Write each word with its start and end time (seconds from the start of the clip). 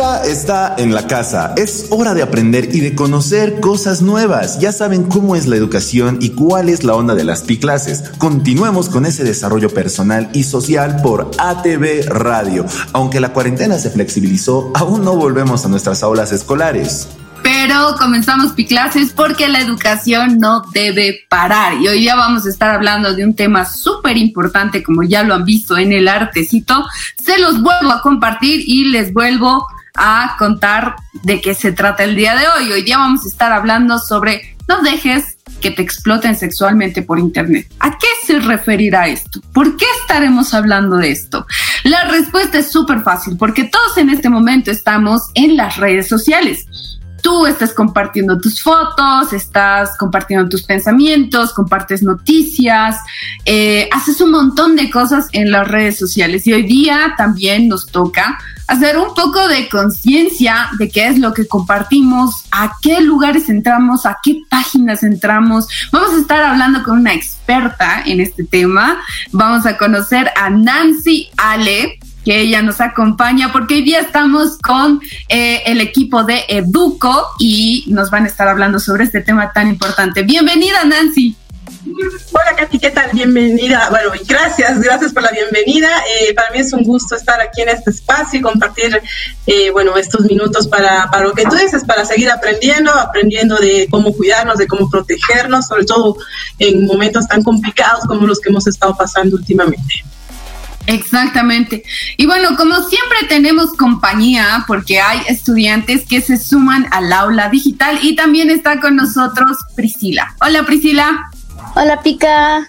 Está 0.00 0.76
en 0.78 0.94
la 0.94 1.06
casa. 1.06 1.52
Es 1.58 1.88
hora 1.90 2.14
de 2.14 2.22
aprender 2.22 2.74
y 2.74 2.80
de 2.80 2.94
conocer 2.94 3.60
cosas 3.60 4.00
nuevas. 4.00 4.58
Ya 4.58 4.72
saben 4.72 5.04
cómo 5.04 5.36
es 5.36 5.46
la 5.46 5.56
educación 5.56 6.16
y 6.22 6.30
cuál 6.30 6.70
es 6.70 6.84
la 6.84 6.94
onda 6.94 7.14
de 7.14 7.22
las 7.22 7.42
Piclases. 7.42 8.04
Continuemos 8.16 8.88
con 8.88 9.04
ese 9.04 9.24
desarrollo 9.24 9.68
personal 9.68 10.30
y 10.32 10.44
social 10.44 11.02
por 11.02 11.30
ATV 11.36 12.08
Radio. 12.08 12.64
Aunque 12.94 13.20
la 13.20 13.34
cuarentena 13.34 13.78
se 13.78 13.90
flexibilizó, 13.90 14.72
aún 14.74 15.04
no 15.04 15.16
volvemos 15.16 15.66
a 15.66 15.68
nuestras 15.68 16.02
aulas 16.02 16.32
escolares 16.32 17.08
pero 17.42 17.94
comenzamos 17.98 18.52
Piclases 18.52 19.12
porque 19.14 19.48
la 19.48 19.60
educación 19.60 20.38
no 20.38 20.62
debe 20.74 21.26
parar. 21.28 21.74
Y 21.80 21.88
hoy 21.88 22.00
día 22.00 22.14
vamos 22.14 22.44
a 22.44 22.50
estar 22.50 22.74
hablando 22.74 23.14
de 23.14 23.24
un 23.24 23.34
tema 23.34 23.64
súper 23.64 24.18
importante, 24.18 24.82
como 24.82 25.02
ya 25.02 25.22
lo 25.22 25.34
han 25.34 25.44
visto 25.46 25.78
en 25.78 25.92
el 25.92 26.06
artecito. 26.06 26.84
Se 27.22 27.38
los 27.38 27.62
vuelvo 27.62 27.92
a 27.92 28.02
compartir 28.02 28.62
y 28.66 28.84
les 28.86 29.14
vuelvo 29.14 29.66
a 30.00 30.36
contar 30.38 30.96
de 31.12 31.42
qué 31.42 31.54
se 31.54 31.72
trata 31.72 32.04
el 32.04 32.16
día 32.16 32.34
de 32.34 32.48
hoy. 32.48 32.72
Hoy 32.72 32.82
día 32.82 32.96
vamos 32.96 33.26
a 33.26 33.28
estar 33.28 33.52
hablando 33.52 33.98
sobre 33.98 34.56
no 34.66 34.80
dejes 34.80 35.36
que 35.60 35.70
te 35.70 35.82
exploten 35.82 36.34
sexualmente 36.34 37.02
por 37.02 37.18
internet. 37.18 37.70
¿A 37.80 37.90
qué 37.90 38.06
se 38.26 38.40
referirá 38.40 39.08
esto? 39.08 39.42
¿Por 39.52 39.76
qué 39.76 39.84
estaremos 40.00 40.54
hablando 40.54 40.96
de 40.96 41.10
esto? 41.10 41.46
La 41.84 42.04
respuesta 42.04 42.58
es 42.58 42.72
súper 42.72 43.02
fácil, 43.02 43.36
porque 43.36 43.64
todos 43.64 43.98
en 43.98 44.08
este 44.08 44.30
momento 44.30 44.70
estamos 44.70 45.22
en 45.34 45.56
las 45.56 45.76
redes 45.76 46.08
sociales 46.08 46.66
tú 47.22 47.46
estás 47.46 47.72
compartiendo 47.72 48.38
tus 48.38 48.62
fotos, 48.62 49.32
estás 49.32 49.90
compartiendo 49.98 50.48
tus 50.48 50.62
pensamientos, 50.62 51.52
compartes 51.52 52.02
noticias, 52.02 52.96
eh, 53.44 53.88
haces 53.92 54.20
un 54.20 54.30
montón 54.30 54.76
de 54.76 54.90
cosas 54.90 55.28
en 55.32 55.50
las 55.50 55.68
redes 55.68 55.98
sociales 55.98 56.46
y 56.46 56.52
hoy 56.52 56.62
día 56.62 57.14
también 57.16 57.68
nos 57.68 57.86
toca 57.86 58.38
hacer 58.70 58.96
un 58.96 59.14
poco 59.14 59.48
de 59.48 59.68
conciencia 59.68 60.68
de 60.78 60.88
qué 60.88 61.08
es 61.08 61.18
lo 61.18 61.34
que 61.34 61.48
compartimos, 61.48 62.44
a 62.52 62.72
qué 62.80 63.00
lugares 63.00 63.48
entramos, 63.48 64.06
a 64.06 64.18
qué 64.22 64.42
páginas 64.48 65.02
entramos. 65.02 65.66
Vamos 65.90 66.12
a 66.12 66.20
estar 66.20 66.40
hablando 66.40 66.84
con 66.84 66.98
una 66.98 67.12
experta 67.12 68.02
en 68.06 68.20
este 68.20 68.44
tema. 68.44 69.02
Vamos 69.32 69.66
a 69.66 69.76
conocer 69.76 70.30
a 70.36 70.50
Nancy 70.50 71.30
Ale 71.36 71.98
que 72.24 72.42
ella 72.42 72.62
nos 72.62 72.80
acompaña 72.80 73.50
porque 73.50 73.74
hoy 73.74 73.82
día 73.82 74.00
estamos 74.00 74.56
con 74.58 75.00
eh, 75.28 75.62
el 75.66 75.80
equipo 75.80 76.22
de 76.22 76.44
Educo 76.48 77.26
y 77.40 77.86
nos 77.88 78.10
van 78.10 78.24
a 78.24 78.28
estar 78.28 78.46
hablando 78.46 78.78
sobre 78.78 79.02
este 79.02 79.20
tema 79.20 79.52
tan 79.52 79.66
importante. 79.66 80.22
Bienvenida, 80.22 80.84
Nancy. 80.84 81.34
Hola 81.82 82.56
Katy, 82.58 82.78
¿qué 82.78 82.90
tal? 82.90 83.10
Bienvenida. 83.12 83.88
Bueno, 83.90 84.10
gracias, 84.26 84.80
gracias 84.80 85.14
por 85.14 85.22
la 85.22 85.30
bienvenida. 85.30 85.88
Eh, 86.20 86.34
para 86.34 86.50
mí 86.50 86.58
es 86.58 86.72
un 86.74 86.82
gusto 86.82 87.16
estar 87.16 87.40
aquí 87.40 87.62
en 87.62 87.70
este 87.70 87.90
espacio 87.90 88.38
y 88.38 88.42
compartir, 88.42 89.00
eh, 89.46 89.70
bueno, 89.70 89.96
estos 89.96 90.26
minutos 90.26 90.68
para 90.68 91.08
lo 91.22 91.32
que 91.32 91.44
tú 91.44 91.56
dices, 91.56 91.84
para 91.84 92.04
seguir 92.04 92.30
aprendiendo, 92.30 92.92
aprendiendo 92.92 93.56
de 93.56 93.88
cómo 93.90 94.12
cuidarnos, 94.12 94.58
de 94.58 94.66
cómo 94.66 94.90
protegernos, 94.90 95.68
sobre 95.68 95.84
todo 95.84 96.16
en 96.58 96.84
momentos 96.84 97.26
tan 97.26 97.42
complicados 97.42 98.04
como 98.04 98.26
los 98.26 98.40
que 98.40 98.50
hemos 98.50 98.66
estado 98.66 98.94
pasando 98.94 99.36
últimamente. 99.36 100.04
Exactamente. 100.86 101.82
Y 102.16 102.26
bueno, 102.26 102.56
como 102.56 102.74
siempre 102.82 103.18
tenemos 103.28 103.72
compañía 103.74 104.64
porque 104.66 105.00
hay 105.00 105.20
estudiantes 105.28 106.04
que 106.06 106.20
se 106.20 106.36
suman 106.36 106.86
al 106.90 107.12
aula 107.12 107.48
digital 107.48 108.00
y 108.02 108.16
también 108.16 108.50
está 108.50 108.80
con 108.80 108.96
nosotros 108.96 109.56
Priscila. 109.76 110.34
Hola 110.40 110.64
Priscila. 110.64 111.29
Hola 111.74 112.00
Pica. 112.02 112.68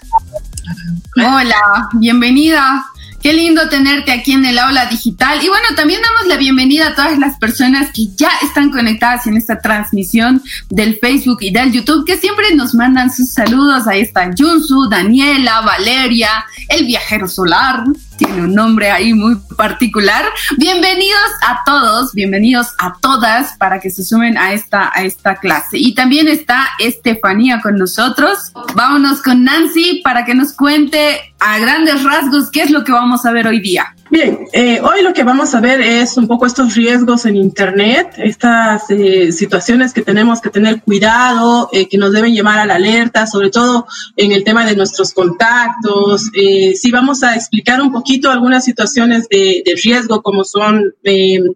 Hola, 1.18 1.90
bienvenida. 1.94 2.86
Qué 3.22 3.34
lindo 3.34 3.70
tenerte 3.70 4.12
aquí 4.12 4.32
en 4.34 4.46
el 4.46 4.58
aula 4.58 4.88
digital. 4.88 5.44
Y 5.44 5.48
bueno, 5.48 5.68
también 5.76 6.02
damos 6.02 6.28
la 6.28 6.38
bienvenida 6.38 6.88
a 6.88 6.96
todas 6.96 7.20
las 7.20 7.38
personas 7.38 7.92
que 7.94 8.08
ya 8.16 8.32
están 8.42 8.72
conectadas 8.72 9.28
en 9.28 9.38
esta 9.38 9.60
transmisión 9.60 10.42
del 10.70 10.98
Facebook 11.00 11.38
y 11.42 11.52
del 11.52 11.72
YouTube, 11.72 12.06
que 12.06 12.18
siempre 12.18 12.56
nos 12.56 12.74
mandan 12.74 13.12
sus 13.12 13.32
saludos. 13.32 13.88
Ahí 13.88 14.02
están 14.02 14.36
Junsu, 14.36 14.90
Daniela, 14.90 15.62
Valeria, 15.62 16.46
el 16.70 16.86
viajero 16.86 17.28
solar, 17.28 17.84
tiene 18.26 18.44
un 18.44 18.54
nombre 18.54 18.92
ahí 18.92 19.16
muy 19.16 19.36
particular. 19.58 20.24
Bienvenidos 20.58 21.32
a 21.42 21.64
todos, 21.66 22.14
bienvenidos 22.14 22.68
a 22.78 22.94
todas 23.02 23.58
para 23.58 23.80
que 23.80 23.90
se 23.90 24.04
sumen 24.04 24.38
a 24.38 24.54
esta, 24.54 24.92
a 24.94 25.02
esta 25.02 25.38
clase. 25.38 25.80
Y 25.80 25.96
también 25.96 26.28
está 26.28 26.68
Estefanía 26.78 27.62
con 27.62 27.78
nosotros. 27.78 28.38
Vámonos 28.76 29.24
con 29.24 29.44
Nancy 29.44 30.02
para 30.04 30.24
que 30.24 30.36
nos 30.36 30.54
cuente 30.54 31.34
a 31.40 31.58
grandes 31.58 32.04
rasgos 32.04 32.52
qué 32.52 32.62
es 32.62 32.70
lo 32.70 32.84
que 32.84 32.92
vamos 32.92 33.26
a 33.26 33.32
ver 33.32 33.48
hoy 33.48 33.60
día. 33.60 33.96
Bien, 34.12 34.46
eh, 34.52 34.82
hoy 34.82 35.04
lo 35.04 35.14
que 35.14 35.24
vamos 35.24 35.56
a 35.56 35.62
ver 35.62 35.80
es 35.80 36.18
un 36.18 36.28
poco 36.28 36.46
estos 36.46 36.76
riesgos 36.76 37.26
en 37.26 37.38
Internet, 37.38 38.16
estas 38.18 38.90
eh, 38.90 39.32
situaciones 39.32 39.94
que 39.94 40.02
tenemos 40.02 40.42
que 40.42 40.50
tener 40.50 40.82
cuidado, 40.82 41.70
eh, 41.72 41.88
que 41.88 41.98
nos 41.98 42.12
deben 42.12 42.34
llevar 42.34 42.60
a 42.60 42.66
la 42.66 42.76
alerta, 42.76 43.26
sobre 43.26 43.52
todo 43.52 43.88
en 44.18 44.34
el 44.34 44.44
tema 44.44 44.66
de 44.66 44.76
nuestros 44.76 45.14
contactos. 45.14 46.30
sí 46.34 46.92
vamos 46.92 47.24
a 47.24 47.36
explicar 47.36 47.82
un 47.82 47.94
poquito 47.94 48.30
algunas 48.30 48.66
situaciones 48.66 49.30
de, 49.30 49.64
de 49.66 49.80
riesgo, 49.82 50.22
como 50.22 50.44
son, 50.44 50.94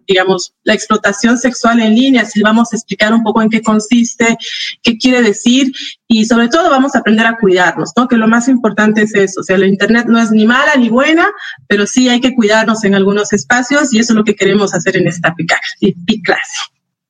digamos, 0.08 0.54
la 0.64 0.72
explotación 0.72 1.36
sexual 1.36 1.80
en 1.80 1.94
línea, 1.94 2.24
sí 2.24 2.40
vamos 2.40 2.72
a 2.72 2.76
explicar 2.76 3.12
un 3.12 3.22
poco 3.22 3.42
en 3.42 3.50
qué 3.50 3.60
consiste, 3.60 4.38
qué 4.82 4.96
quiere 4.96 5.20
decir 5.20 5.72
y 6.08 6.24
sobre 6.24 6.48
todo 6.48 6.70
vamos 6.70 6.94
a 6.94 7.00
aprender 7.00 7.26
a 7.26 7.36
cuidarnos, 7.36 7.90
¿no? 7.96 8.08
Que 8.08 8.16
lo 8.16 8.28
más 8.28 8.48
importante 8.48 9.02
es 9.02 9.14
eso, 9.14 9.40
o 9.40 9.42
sea, 9.42 9.58
la 9.58 9.66
Internet 9.66 10.06
no 10.08 10.18
es 10.18 10.30
ni 10.30 10.46
mala 10.46 10.74
ni 10.76 10.88
buena, 10.88 11.28
pero 11.68 11.86
sí 11.86 12.08
hay 12.08 12.20
que 12.20 12.34
cuidar 12.34 12.45
cuidarnos 12.46 12.84
en 12.84 12.94
algunos 12.94 13.32
espacios 13.32 13.92
y 13.92 13.98
eso 13.98 14.12
es 14.12 14.16
lo 14.16 14.22
que 14.22 14.36
queremos 14.36 14.72
hacer 14.72 14.96
en 14.96 15.08
esta 15.08 15.34
clase. 15.34 16.58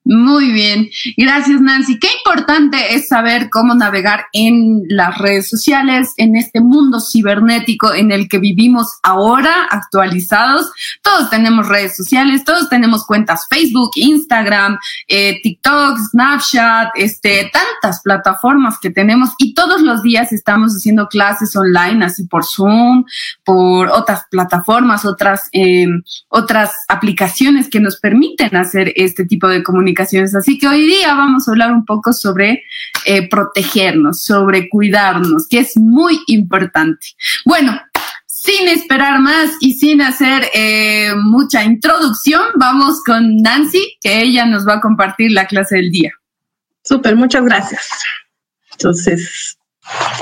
Muy 0.08 0.52
bien, 0.52 0.88
gracias 1.16 1.60
Nancy. 1.60 1.98
Qué 1.98 2.06
importante 2.18 2.94
es 2.94 3.08
saber 3.08 3.50
cómo 3.50 3.74
navegar 3.74 4.26
en 4.32 4.84
las 4.88 5.18
redes 5.18 5.48
sociales, 5.48 6.12
en 6.16 6.36
este 6.36 6.60
mundo 6.60 7.00
cibernético 7.00 7.92
en 7.92 8.12
el 8.12 8.28
que 8.28 8.38
vivimos 8.38 8.86
ahora, 9.02 9.66
actualizados. 9.68 10.70
Todos 11.02 11.28
tenemos 11.28 11.66
redes 11.66 11.96
sociales, 11.96 12.44
todos 12.44 12.68
tenemos 12.68 13.04
cuentas 13.04 13.48
Facebook, 13.50 13.90
Instagram, 13.96 14.78
eh, 15.08 15.40
TikTok, 15.42 15.98
Snapchat, 16.12 16.90
este, 16.94 17.50
tantas 17.52 18.00
plataformas 18.02 18.78
que 18.78 18.90
tenemos 18.90 19.30
y 19.38 19.54
todos 19.54 19.82
los 19.82 20.04
días 20.04 20.32
estamos 20.32 20.72
haciendo 20.72 21.08
clases 21.08 21.56
online, 21.56 22.04
así 22.04 22.28
por 22.28 22.44
Zoom, 22.44 23.06
por 23.44 23.88
otras 23.88 24.22
plataformas, 24.30 25.04
otras, 25.04 25.48
eh, 25.50 25.88
otras 26.28 26.70
aplicaciones 26.86 27.68
que 27.68 27.80
nos 27.80 27.98
permiten 27.98 28.54
hacer 28.54 28.92
este 28.94 29.24
tipo 29.24 29.48
de 29.48 29.64
comunicación 29.64 29.95
Así 30.02 30.58
que 30.58 30.68
hoy 30.68 30.86
día 30.86 31.14
vamos 31.14 31.46
a 31.46 31.50
hablar 31.50 31.72
un 31.72 31.84
poco 31.84 32.12
sobre 32.12 32.62
eh, 33.04 33.28
protegernos, 33.28 34.22
sobre 34.22 34.68
cuidarnos, 34.68 35.46
que 35.48 35.60
es 35.60 35.76
muy 35.76 36.20
importante. 36.26 37.08
Bueno, 37.44 37.80
sin 38.26 38.68
esperar 38.68 39.20
más 39.20 39.50
y 39.60 39.74
sin 39.74 40.00
hacer 40.02 40.48
eh, 40.54 41.12
mucha 41.16 41.64
introducción, 41.64 42.42
vamos 42.56 43.02
con 43.04 43.38
Nancy, 43.38 43.98
que 44.00 44.22
ella 44.22 44.46
nos 44.46 44.66
va 44.66 44.74
a 44.74 44.80
compartir 44.80 45.32
la 45.32 45.46
clase 45.46 45.76
del 45.76 45.90
día. 45.90 46.12
Súper, 46.84 47.16
muchas 47.16 47.44
gracias. 47.44 47.88
Entonces, 48.72 49.58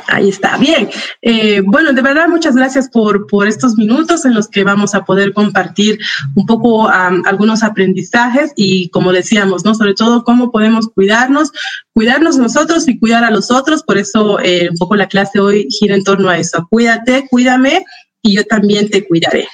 Ahí 0.08 0.28
está, 0.28 0.56
bien. 0.58 0.90
Eh, 1.22 1.62
bueno, 1.64 1.92
de 1.92 2.02
verdad, 2.02 2.28
muchas 2.28 2.54
gracias 2.54 2.88
por, 2.88 3.26
por 3.26 3.48
estos 3.48 3.76
minutos 3.76 4.24
en 4.24 4.34
los 4.34 4.48
que 4.48 4.62
vamos 4.62 4.94
a 4.94 5.04
poder 5.04 5.32
compartir 5.32 5.98
un 6.34 6.46
poco 6.46 6.88
algunos 6.88 7.62
aprendizajes 7.62 8.52
y, 8.56 8.90
como 8.90 9.12
decíamos, 9.12 9.64
¿no? 9.64 9.74
Sobre 9.74 9.94
todo, 9.94 10.24
cómo 10.24 10.50
podemos 10.50 10.88
cuidarnos, 10.88 11.50
cuidarnos 11.92 12.36
nosotros 12.36 12.86
y 12.88 12.98
cuidar 12.98 13.24
a 13.24 13.30
los 13.30 13.50
otros. 13.50 13.82
Por 13.82 13.98
eso, 13.98 14.38
eh, 14.40 14.68
un 14.70 14.76
poco 14.76 14.96
la 14.96 15.08
clase 15.08 15.40
hoy 15.40 15.66
gira 15.70 15.94
en 15.94 16.04
torno 16.04 16.28
a 16.28 16.38
eso. 16.38 16.66
Cuídate, 16.70 17.26
cuídame 17.30 17.84
y 18.22 18.36
yo 18.36 18.44
también 18.44 18.88
te 18.90 19.06
cuidaré 19.06 19.48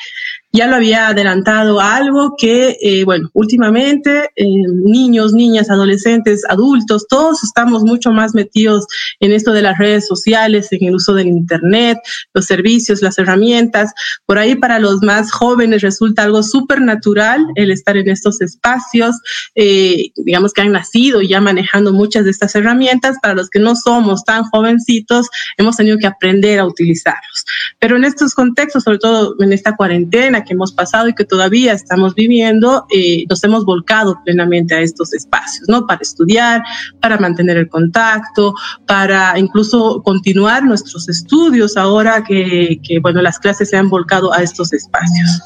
ya 0.52 0.66
lo 0.66 0.76
había 0.76 1.08
adelantado 1.08 1.80
algo 1.80 2.34
que, 2.36 2.76
eh, 2.80 3.04
bueno, 3.04 3.30
últimamente 3.34 4.30
eh, 4.34 4.46
niños, 4.84 5.32
niñas, 5.32 5.70
adolescentes, 5.70 6.42
adultos, 6.48 7.06
todos 7.08 7.44
estamos 7.44 7.84
mucho 7.84 8.10
más 8.10 8.34
metidos 8.34 8.86
en 9.20 9.30
esto 9.32 9.52
de 9.52 9.62
las 9.62 9.78
redes 9.78 10.08
sociales, 10.08 10.68
en 10.72 10.88
el 10.88 10.96
uso 10.96 11.14
del 11.14 11.28
Internet, 11.28 11.98
los 12.34 12.46
servicios, 12.46 13.00
las 13.00 13.18
herramientas. 13.18 13.92
Por 14.26 14.38
ahí 14.38 14.56
para 14.56 14.80
los 14.80 15.02
más 15.02 15.30
jóvenes 15.30 15.82
resulta 15.82 16.24
algo 16.24 16.42
súper 16.42 16.80
natural 16.80 17.46
el 17.54 17.70
estar 17.70 17.96
en 17.96 18.08
estos 18.08 18.40
espacios, 18.40 19.16
eh, 19.54 20.10
digamos 20.16 20.52
que 20.52 20.62
han 20.62 20.72
nacido 20.72 21.22
ya 21.22 21.40
manejando 21.40 21.92
muchas 21.92 22.24
de 22.24 22.32
estas 22.32 22.56
herramientas. 22.56 23.16
Para 23.22 23.34
los 23.34 23.50
que 23.50 23.60
no 23.60 23.76
somos 23.76 24.24
tan 24.24 24.42
jovencitos, 24.44 25.28
hemos 25.58 25.76
tenido 25.76 25.96
que 25.98 26.08
aprender 26.08 26.58
a 26.58 26.66
utilizarlos. 26.66 27.44
Pero 27.78 27.96
en 27.96 28.04
estos 28.04 28.34
contextos, 28.34 28.82
sobre 28.82 28.98
todo 28.98 29.36
en 29.38 29.52
esta 29.52 29.76
cuarentena, 29.76 30.39
que 30.44 30.54
hemos 30.54 30.72
pasado 30.72 31.08
y 31.08 31.14
que 31.14 31.24
todavía 31.24 31.72
estamos 31.72 32.14
viviendo, 32.14 32.86
eh, 32.90 33.24
nos 33.28 33.42
hemos 33.44 33.64
volcado 33.64 34.18
plenamente 34.24 34.74
a 34.74 34.80
estos 34.80 35.12
espacios, 35.12 35.68
¿no? 35.68 35.86
Para 35.86 36.00
estudiar, 36.02 36.62
para 37.00 37.18
mantener 37.18 37.56
el 37.56 37.68
contacto, 37.68 38.54
para 38.86 39.38
incluso 39.38 40.02
continuar 40.02 40.64
nuestros 40.64 41.08
estudios 41.08 41.76
ahora 41.76 42.24
que, 42.24 42.80
que 42.82 42.98
bueno, 43.00 43.22
las 43.22 43.38
clases 43.38 43.70
se 43.70 43.76
han 43.76 43.88
volcado 43.88 44.32
a 44.32 44.42
estos 44.42 44.72
espacios. 44.72 45.40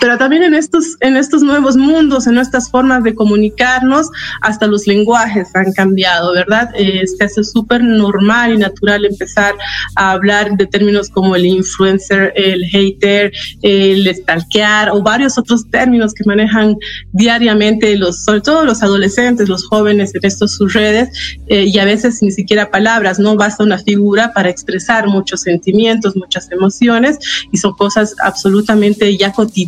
Pero 0.00 0.18
también 0.18 0.42
en 0.42 0.54
estos, 0.54 0.96
en 1.00 1.16
estos 1.16 1.42
nuevos 1.42 1.76
mundos, 1.76 2.26
en 2.26 2.34
nuestras 2.34 2.70
formas 2.70 3.02
de 3.04 3.14
comunicarnos, 3.14 4.08
hasta 4.42 4.66
los 4.66 4.86
lenguajes 4.86 5.48
han 5.54 5.72
cambiado, 5.72 6.32
¿verdad? 6.32 6.70
Eh, 6.74 7.04
se 7.06 7.24
hace 7.24 7.44
súper 7.44 7.82
normal 7.82 8.54
y 8.54 8.58
natural 8.58 9.04
empezar 9.04 9.54
a 9.96 10.12
hablar 10.12 10.56
de 10.56 10.66
términos 10.66 11.08
como 11.08 11.36
el 11.36 11.46
influencer, 11.46 12.32
el 12.36 12.64
hater, 12.64 13.32
el 13.62 14.14
stalkear 14.14 14.90
o 14.90 15.02
varios 15.02 15.38
otros 15.38 15.68
términos 15.70 16.14
que 16.14 16.24
manejan 16.24 16.76
diariamente 17.12 17.96
los, 17.96 18.24
sobre 18.24 18.40
todo 18.40 18.64
los 18.64 18.82
adolescentes, 18.82 19.48
los 19.48 19.66
jóvenes 19.66 20.14
en 20.14 20.24
estos 20.24 20.52
sus 20.52 20.72
redes 20.72 21.10
eh, 21.48 21.64
y 21.64 21.78
a 21.78 21.84
veces 21.84 22.22
ni 22.22 22.30
siquiera 22.30 22.70
palabras, 22.70 23.18
no 23.18 23.36
basta 23.36 23.64
una 23.64 23.78
figura 23.78 24.32
para 24.32 24.48
expresar 24.48 25.06
muchos 25.06 25.42
sentimientos, 25.42 26.16
muchas 26.16 26.50
emociones 26.50 27.18
y 27.52 27.58
son 27.58 27.74
cosas 27.74 28.14
absolutamente 28.22 29.16
ya 29.16 29.32
cotidianas 29.32 29.67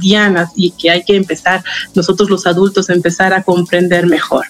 y 0.57 0.73
que 0.73 0.91
hay 0.91 1.05
que 1.05 1.17
empezar 1.17 1.63
nosotros 1.95 2.31
los 2.31 2.47
adultos 2.47 2.89
empezar 2.91 3.33
a 3.33 3.43
comprender 3.43 4.07
mejor. 4.07 4.47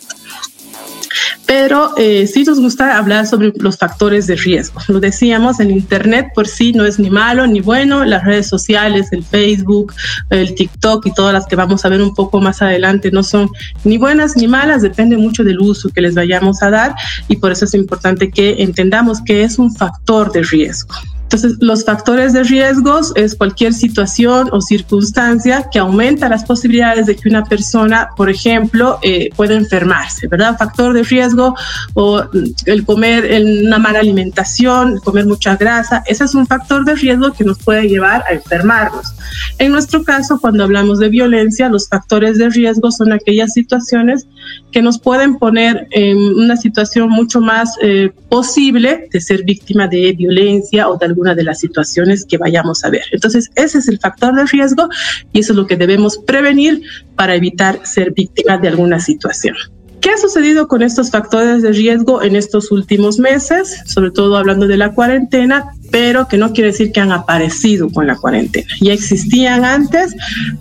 Pero 1.45 1.97
eh, 1.97 2.29
sí 2.29 2.45
nos 2.45 2.61
gusta 2.61 2.97
hablar 2.97 3.27
sobre 3.27 3.53
los 3.57 3.77
factores 3.77 4.29
de 4.29 4.37
riesgo. 4.37 4.81
Lo 4.87 5.01
decíamos, 5.01 5.59
el 5.59 5.73
Internet 5.73 6.29
por 6.35 6.47
sí 6.47 6.73
no 6.73 6.85
es 6.85 7.01
ni 7.01 7.11
malo 7.11 7.47
ni 7.47 7.61
bueno, 7.61 8.05
las 8.05 8.25
redes 8.25 8.47
sociales, 8.47 9.09
el 9.11 9.25
Facebook, 9.25 9.93
el 10.31 10.55
TikTok 10.55 11.07
y 11.07 11.13
todas 11.13 11.33
las 11.33 11.47
que 11.47 11.57
vamos 11.57 11.85
a 11.85 11.89
ver 11.89 12.01
un 12.01 12.15
poco 12.15 12.41
más 12.41 12.63
adelante 12.63 13.11
no 13.11 13.25
son 13.25 13.51
ni 13.83 13.99
buenas 13.99 14.37
ni 14.37 14.47
malas, 14.47 14.83
depende 14.83 15.17
mucho 15.17 15.43
del 15.43 15.59
uso 15.59 15.89
que 15.89 16.01
les 16.01 16.15
vayamos 16.15 16.63
a 16.63 16.71
dar 16.71 16.95
y 17.27 17.37
por 17.37 17.51
eso 17.51 17.65
es 17.65 17.75
importante 17.75 18.31
que 18.31 18.63
entendamos 18.63 19.21
que 19.21 19.43
es 19.43 19.59
un 19.59 19.75
factor 19.75 20.31
de 20.31 20.45
riesgo. 20.45 20.95
Entonces, 21.33 21.59
los 21.61 21.85
factores 21.85 22.33
de 22.33 22.43
riesgos 22.43 23.13
es 23.15 23.37
cualquier 23.37 23.73
situación 23.73 24.49
o 24.51 24.61
circunstancia 24.61 25.69
que 25.71 25.79
aumenta 25.79 26.29
las 26.29 26.45
posibilidades 26.45 27.07
de 27.07 27.15
que 27.15 27.29
una 27.29 27.45
persona, 27.45 28.09
por 28.17 28.29
ejemplo, 28.29 28.99
eh, 29.03 29.31
pueda 29.37 29.55
enfermarse, 29.55 30.27
¿verdad? 30.27 30.59
Factor 30.59 30.93
de 30.93 31.05
riesgo 31.05 31.55
o 31.95 32.25
el 32.67 32.85
comer 32.85 33.31
una 33.65 33.79
mala 33.79 34.01
alimentación, 34.01 34.99
comer 35.05 35.25
mucha 35.25 35.55
grasa, 35.55 36.03
ese 36.05 36.25
es 36.25 36.35
un 36.35 36.49
factor 36.49 36.85
de 36.85 36.97
riesgo 36.97 37.33
que 37.33 37.45
nos 37.45 37.59
puede 37.59 37.89
llevar 37.89 38.25
a 38.29 38.33
enfermarnos. 38.33 39.15
En 39.59 39.71
nuestro 39.71 40.03
caso, 40.03 40.41
cuando 40.41 40.65
hablamos 40.65 40.99
de 40.99 41.11
violencia, 41.11 41.69
los 41.69 41.89
factores 41.89 42.39
de 42.39 42.51
riesgo 42.51 42.91
son 42.91 43.13
aquellas 43.13 43.53
situaciones 43.53 44.27
que 44.73 44.83
nos 44.83 44.99
pueden 44.99 45.39
poner 45.39 45.87
en 45.93 46.17
una 46.19 46.57
situación 46.57 47.09
mucho 47.09 47.41
más 47.41 47.77
eh, 47.83 48.11
posible 48.29 49.09
de 49.13 49.21
ser 49.21 49.45
víctima 49.45 49.87
de 49.87 50.13
violencia 50.13 50.89
o 50.89 50.97
de 50.97 51.07
algún 51.07 51.20
una 51.21 51.35
de 51.35 51.45
las 51.45 51.61
situaciones 51.61 52.25
que 52.25 52.39
vayamos 52.39 52.85
a 52.85 52.91
ver. 52.91 53.05
Entonces, 53.13 53.51
ese 53.55 53.79
es 53.79 53.89
el 53.89 53.99
factor 53.99 54.35
de 54.35 54.47
riesgo 54.47 54.89
y 55.33 55.41
eso 55.41 55.53
es 55.53 55.57
lo 55.57 55.67
que 55.67 55.77
debemos 55.77 56.19
prevenir 56.19 56.83
para 57.15 57.35
evitar 57.35 57.81
ser 57.85 58.13
víctima 58.13 58.57
de 58.59 58.69
alguna 58.69 58.99
situación. 58.99 59.55
¿Qué 60.01 60.09
ha 60.09 60.17
sucedido 60.17 60.67
con 60.67 60.81
estos 60.83 61.11
factores 61.11 61.61
de 61.61 61.73
riesgo 61.73 62.23
en 62.23 62.35
estos 62.35 62.73
últimos 62.73 63.19
meses? 63.19 63.83
Sobre 63.85 64.11
todo 64.11 64.39
hablando 64.39 64.67
de 64.67 64.79
la 64.79 64.95
cuarentena, 64.95 65.75
pero 65.91 66.29
que 66.29 66.37
no 66.37 66.53
quiere 66.53 66.71
decir 66.71 66.93
que 66.93 67.01
han 67.01 67.13
aparecido 67.13 67.91
con 67.91 68.07
la 68.07 68.17
cuarentena. 68.17 68.69
Ya 68.81 68.93
existían 68.93 69.65
antes, 69.65 70.15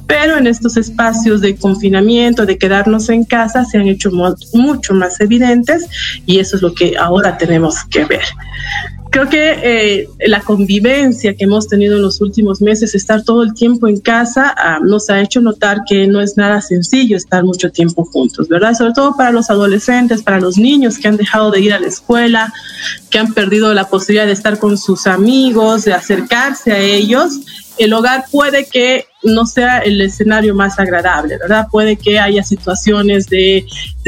pero 0.07 0.37
en 0.37 0.47
estos 0.47 0.77
espacios 0.77 1.41
de 1.41 1.55
confinamiento, 1.55 2.45
de 2.45 2.57
quedarnos 2.57 3.09
en 3.09 3.23
casa, 3.23 3.65
se 3.65 3.77
han 3.77 3.87
hecho 3.87 4.11
mucho 4.53 4.93
más 4.93 5.19
evidentes 5.19 5.87
y 6.25 6.39
eso 6.39 6.55
es 6.55 6.61
lo 6.61 6.73
que 6.73 6.97
ahora 6.97 7.37
tenemos 7.37 7.83
que 7.89 8.05
ver. 8.05 8.23
Creo 9.11 9.27
que 9.27 9.59
eh, 9.63 10.09
la 10.27 10.41
convivencia 10.41 11.33
que 11.33 11.45
hemos 11.45 11.67
tenido 11.67 11.95
en 11.95 12.03
los 12.03 12.21
últimos 12.21 12.61
meses, 12.61 12.93
estar 12.93 13.23
todo 13.23 13.41
el 13.41 13.55
tiempo 13.55 13.87
en 13.87 13.99
casa, 13.99 14.53
ah, 14.55 14.79
nos 14.83 15.09
ha 15.09 15.19
hecho 15.19 15.41
notar 15.41 15.79
que 15.87 16.05
no 16.05 16.21
es 16.21 16.37
nada 16.37 16.61
sencillo 16.61 17.17
estar 17.17 17.43
mucho 17.43 17.71
tiempo 17.71 18.05
juntos, 18.05 18.47
¿verdad? 18.47 18.75
Sobre 18.75 18.93
todo 18.93 19.17
para 19.17 19.31
los 19.31 19.49
adolescentes, 19.49 20.21
para 20.21 20.39
los 20.39 20.59
niños 20.59 20.99
que 20.99 21.07
han 21.07 21.17
dejado 21.17 21.49
de 21.49 21.59
ir 21.59 21.73
a 21.73 21.79
la 21.79 21.87
escuela, 21.87 22.53
que 23.09 23.17
han 23.17 23.33
perdido 23.33 23.73
la 23.73 23.89
posibilidad 23.89 24.27
de 24.27 24.33
estar 24.33 24.59
con 24.59 24.77
sus 24.77 25.07
amigos, 25.07 25.18
de 25.85 25.93
acercarse 25.93 26.71
a 26.71 26.79
ellos. 26.79 27.33
El 27.77 27.93
hogar 27.93 28.25
puede 28.31 28.65
que 28.65 29.08
no 29.23 29.45
sea 29.45 29.79
el 29.79 29.99
escenario 30.01 30.55
más 30.55 30.79
agradable, 30.79 31.37
¿verdad? 31.37 31.67
Puede 31.69 31.97
que 31.97 32.19
haya 32.19 32.43
situaciones 32.43 33.27
de, 33.27 33.65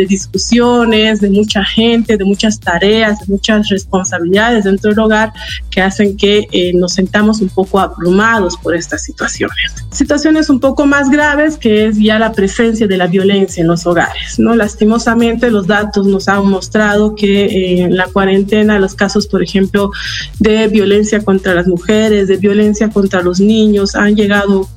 discusiones, 0.07 1.21
de 1.21 1.29
mucha 1.29 1.63
gente, 1.63 2.17
de 2.17 2.25
muchas 2.25 2.59
tareas, 2.59 3.29
muchas 3.29 3.69
responsabilidades 3.69 4.63
dentro 4.63 4.89
del 4.89 4.99
hogar 4.99 5.31
que 5.69 5.79
hacen 5.79 6.17
que 6.17 6.47
eh, 6.51 6.71
nos 6.73 6.93
sentamos 6.93 7.39
un 7.39 7.49
poco 7.49 7.79
abrumados 7.79 8.57
por 8.57 8.75
estas 8.75 9.03
situaciones. 9.03 9.85
Situaciones 9.91 10.49
un 10.49 10.59
poco 10.59 10.87
más 10.87 11.11
graves 11.11 11.57
que 11.57 11.85
es 11.85 11.99
ya 11.99 12.17
la 12.17 12.31
presencia 12.31 12.87
de 12.87 12.97
la 12.97 13.05
violencia 13.05 13.61
en 13.61 13.67
los 13.67 13.85
hogares, 13.85 14.39
¿no? 14.39 14.55
Lastimosamente 14.55 15.51
los 15.51 15.67
datos 15.67 16.07
nos 16.07 16.27
han 16.27 16.47
mostrado 16.47 17.13
que 17.13 17.45
eh, 17.45 17.81
en 17.81 17.95
la 17.95 18.07
cuarentena 18.07 18.79
los 18.79 18.95
casos, 18.95 19.27
por 19.27 19.43
ejemplo, 19.43 19.91
de 20.39 20.67
violencia 20.67 21.23
contra 21.23 21.53
las 21.53 21.67
mujeres, 21.67 22.27
de 22.27 22.37
violencia 22.37 22.89
contra 22.89 23.21
los 23.21 23.39
niños 23.39 23.93
han 23.93 24.15
llegado 24.15 24.67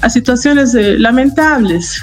a 0.00 0.10
situaciones 0.10 0.74
eh, 0.74 0.98
lamentables, 0.98 2.00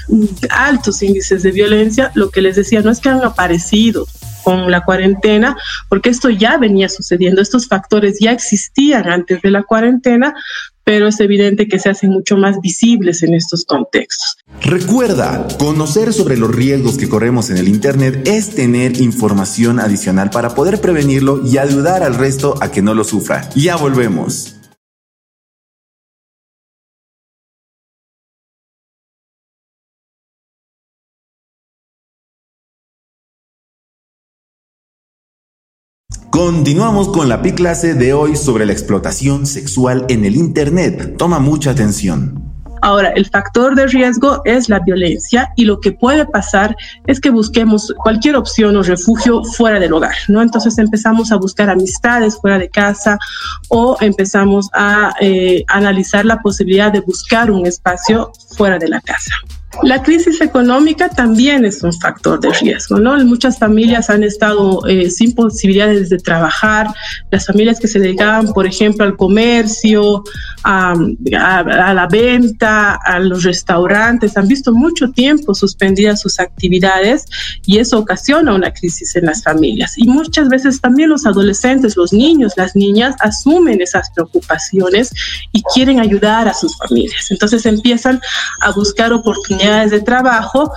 altos 0.49 1.01
índices 1.01 1.43
de 1.43 1.51
violencia. 1.51 2.11
Lo 2.15 2.29
que 2.29 2.41
les 2.41 2.55
decía 2.55 2.81
no 2.81 2.91
es 2.91 2.99
que 2.99 3.09
han 3.09 3.23
aparecido 3.23 4.05
con 4.45 4.69
la 4.69 4.81
cuarentena, 4.81 5.57
porque 5.89 6.11
esto 6.11 6.29
ya 6.29 6.57
venía 6.57 6.87
sucediendo, 6.87 7.41
estos 7.41 7.67
factores 7.67 8.19
ya 8.21 8.31
existían 8.31 9.09
antes 9.09 9.41
de 9.41 9.49
la 9.49 9.63
cuarentena, 9.63 10.35
pero 10.83 11.07
es 11.07 11.19
evidente 11.19 11.67
que 11.67 11.79
se 11.79 11.89
hacen 11.89 12.11
mucho 12.11 12.37
más 12.37 12.61
visibles 12.61 13.23
en 13.23 13.33
estos 13.33 13.65
contextos. 13.65 14.37
Recuerda, 14.61 15.47
conocer 15.57 16.13
sobre 16.13 16.37
los 16.37 16.55
riesgos 16.55 16.97
que 16.97 17.09
corremos 17.09 17.49
en 17.49 17.57
el 17.57 17.67
Internet 17.67 18.27
es 18.27 18.53
tener 18.53 19.01
información 19.01 19.79
adicional 19.79 20.29
para 20.29 20.53
poder 20.53 20.79
prevenirlo 20.79 21.41
y 21.43 21.57
ayudar 21.57 22.03
al 22.03 22.13
resto 22.13 22.53
a 22.61 22.71
que 22.71 22.83
no 22.83 22.93
lo 22.93 23.03
sufra. 23.03 23.49
Ya 23.55 23.75
volvemos. 23.75 24.54
Continuamos 36.35 37.07
con 37.07 37.29
la 37.29 37.41
PI 37.41 37.53
clase 37.53 37.93
de 37.93 38.11
hoy 38.11 38.35
sobre 38.35 38.65
la 38.65 38.73
explotación 38.73 39.45
sexual 39.45 40.05
en 40.09 40.25
el 40.25 40.35
Internet. 40.35 41.15
Toma 41.17 41.39
mucha 41.39 41.71
atención. 41.71 42.43
Ahora, 42.81 43.11
el 43.11 43.25
factor 43.27 43.73
de 43.73 43.87
riesgo 43.87 44.41
es 44.43 44.67
la 44.67 44.79
violencia 44.79 45.53
y 45.55 45.63
lo 45.63 45.79
que 45.79 45.93
puede 45.93 46.25
pasar 46.25 46.75
es 47.07 47.21
que 47.21 47.29
busquemos 47.29 47.95
cualquier 48.03 48.35
opción 48.35 48.75
o 48.75 48.83
refugio 48.83 49.45
fuera 49.45 49.79
del 49.79 49.93
hogar, 49.93 50.15
¿no? 50.27 50.41
Entonces 50.41 50.77
empezamos 50.77 51.31
a 51.31 51.37
buscar 51.37 51.69
amistades 51.69 52.37
fuera 52.37 52.59
de 52.59 52.67
casa 52.67 53.17
o 53.69 53.95
empezamos 54.01 54.67
a 54.73 55.13
eh, 55.21 55.63
analizar 55.69 56.25
la 56.25 56.41
posibilidad 56.41 56.91
de 56.91 56.99
buscar 56.99 57.49
un 57.49 57.65
espacio 57.65 58.33
fuera 58.57 58.77
de 58.77 58.89
la 58.89 58.99
casa. 58.99 59.31
La 59.83 60.01
crisis 60.01 60.41
económica 60.41 61.09
también 61.09 61.65
es 61.65 61.83
un 61.83 61.93
factor 61.93 62.39
de 62.39 62.49
riesgo, 62.51 62.97
¿no? 62.97 63.17
Muchas 63.25 63.59
familias 63.59 64.09
han 64.09 64.23
estado 64.23 64.85
eh, 64.87 65.09
sin 65.09 65.33
posibilidades 65.33 66.09
de 66.09 66.17
trabajar, 66.17 66.87
las 67.29 67.45
familias 67.45 67.79
que 67.79 67.87
se 67.87 67.99
dedicaban, 67.99 68.53
por 68.53 68.65
ejemplo, 68.65 69.05
al 69.05 69.17
comercio, 69.17 70.23
a, 70.63 70.95
la 71.29 72.07
venta, 72.09 72.93
a 72.95 73.19
los 73.19 73.43
restaurantes, 73.43 74.37
han 74.37 74.47
visto 74.47 74.71
mucho 74.71 75.11
tiempo 75.11 75.53
suspendidas 75.53 76.21
sus 76.21 76.39
actividades 76.39 77.25
y 77.65 77.77
eso 77.79 77.99
ocasiona 77.99 78.53
una 78.53 78.71
crisis 78.71 79.15
en 79.15 79.25
las 79.25 79.43
familias. 79.43 79.97
Y 79.97 80.05
muchas 80.05 80.47
veces 80.47 80.79
también 80.79 81.09
los 81.09 81.25
adolescentes, 81.25 81.97
los 81.97 82.13
niños, 82.13 82.53
las 82.55 82.75
niñas 82.75 83.15
asumen 83.19 83.81
esas 83.81 84.09
preocupaciones 84.11 85.11
y 85.51 85.61
quieren 85.73 85.99
ayudar 85.99 86.47
a 86.47 86.53
sus 86.53 86.77
familias. 86.77 87.29
Entonces 87.29 87.65
empiezan 87.65 88.21
a 88.61 88.71
buscar 88.71 89.11
oportunidades 89.13 89.64
de 89.65 90.01
trabajo 90.01 90.71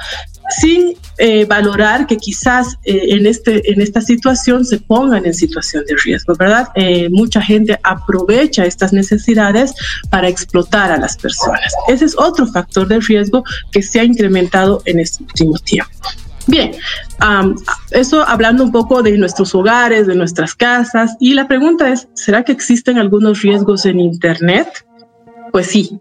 sin 0.49 0.95
eh, 1.19 1.45
valorar 1.45 2.07
que 2.07 2.17
quizás 2.17 2.79
eh, 2.85 3.01
en, 3.11 3.27
este, 3.27 3.71
en 3.71 3.81
esta 3.81 4.01
situación 4.01 4.65
se 4.65 4.79
pongan 4.79 5.27
en 5.27 5.35
situación 5.35 5.85
de 5.87 5.97
riesgo, 5.97 6.35
¿verdad? 6.37 6.69
Eh, 6.75 7.09
mucha 7.11 7.41
gente 7.43 7.79
aprovecha 7.83 8.65
estas 8.65 8.93
necesidades 8.93 9.75
para 10.11 10.29
explotar 10.29 10.91
a 10.91 10.97
las 10.97 11.17
personas. 11.17 11.73
Ese 11.89 12.07
es 12.07 12.17
otro 12.17 12.47
factor 12.47 12.89
de 12.89 13.01
riesgo 13.01 13.45
que 13.73 13.83
se 13.83 14.01
ha 14.01 14.05
incrementado 14.05 14.83
en 14.85 15.01
este 15.01 15.23
último 15.25 15.59
tiempo. 15.59 15.93
Bien, 16.47 16.73
eso 17.91 18.27
hablando 18.27 18.65
un 18.65 18.73
poco 18.73 19.03
de 19.03 19.19
nuestros 19.19 19.55
hogares, 19.55 20.07
de 20.07 20.15
nuestras 20.15 20.55
casas, 20.55 21.15
y 21.21 21.35
la 21.35 21.47
pregunta 21.47 21.91
es, 21.91 22.09
¿será 22.15 22.43
que 22.43 22.53
existen 22.53 22.97
algunos 22.97 23.43
riesgos 23.43 23.85
en 23.85 24.01
Internet? 24.01 24.87
Pues 25.53 25.67
sí, 25.67 26.01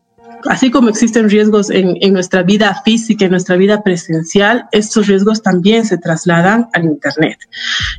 así 0.49 0.71
como 0.71 0.89
existen 0.89 1.29
riesgos 1.29 1.69
en, 1.69 1.97
en, 2.01 2.13
nuestra 2.13 2.43
vida 2.43 2.81
física, 2.83 3.25
en 3.25 3.31
nuestra 3.31 3.55
vida 3.55 3.83
presencial, 3.83 4.65
estos 4.71 5.07
riesgos 5.07 5.41
también 5.41 5.85
se 5.85 5.97
trasladan 5.97 6.67
al 6.73 6.85
Internet. 6.85 7.37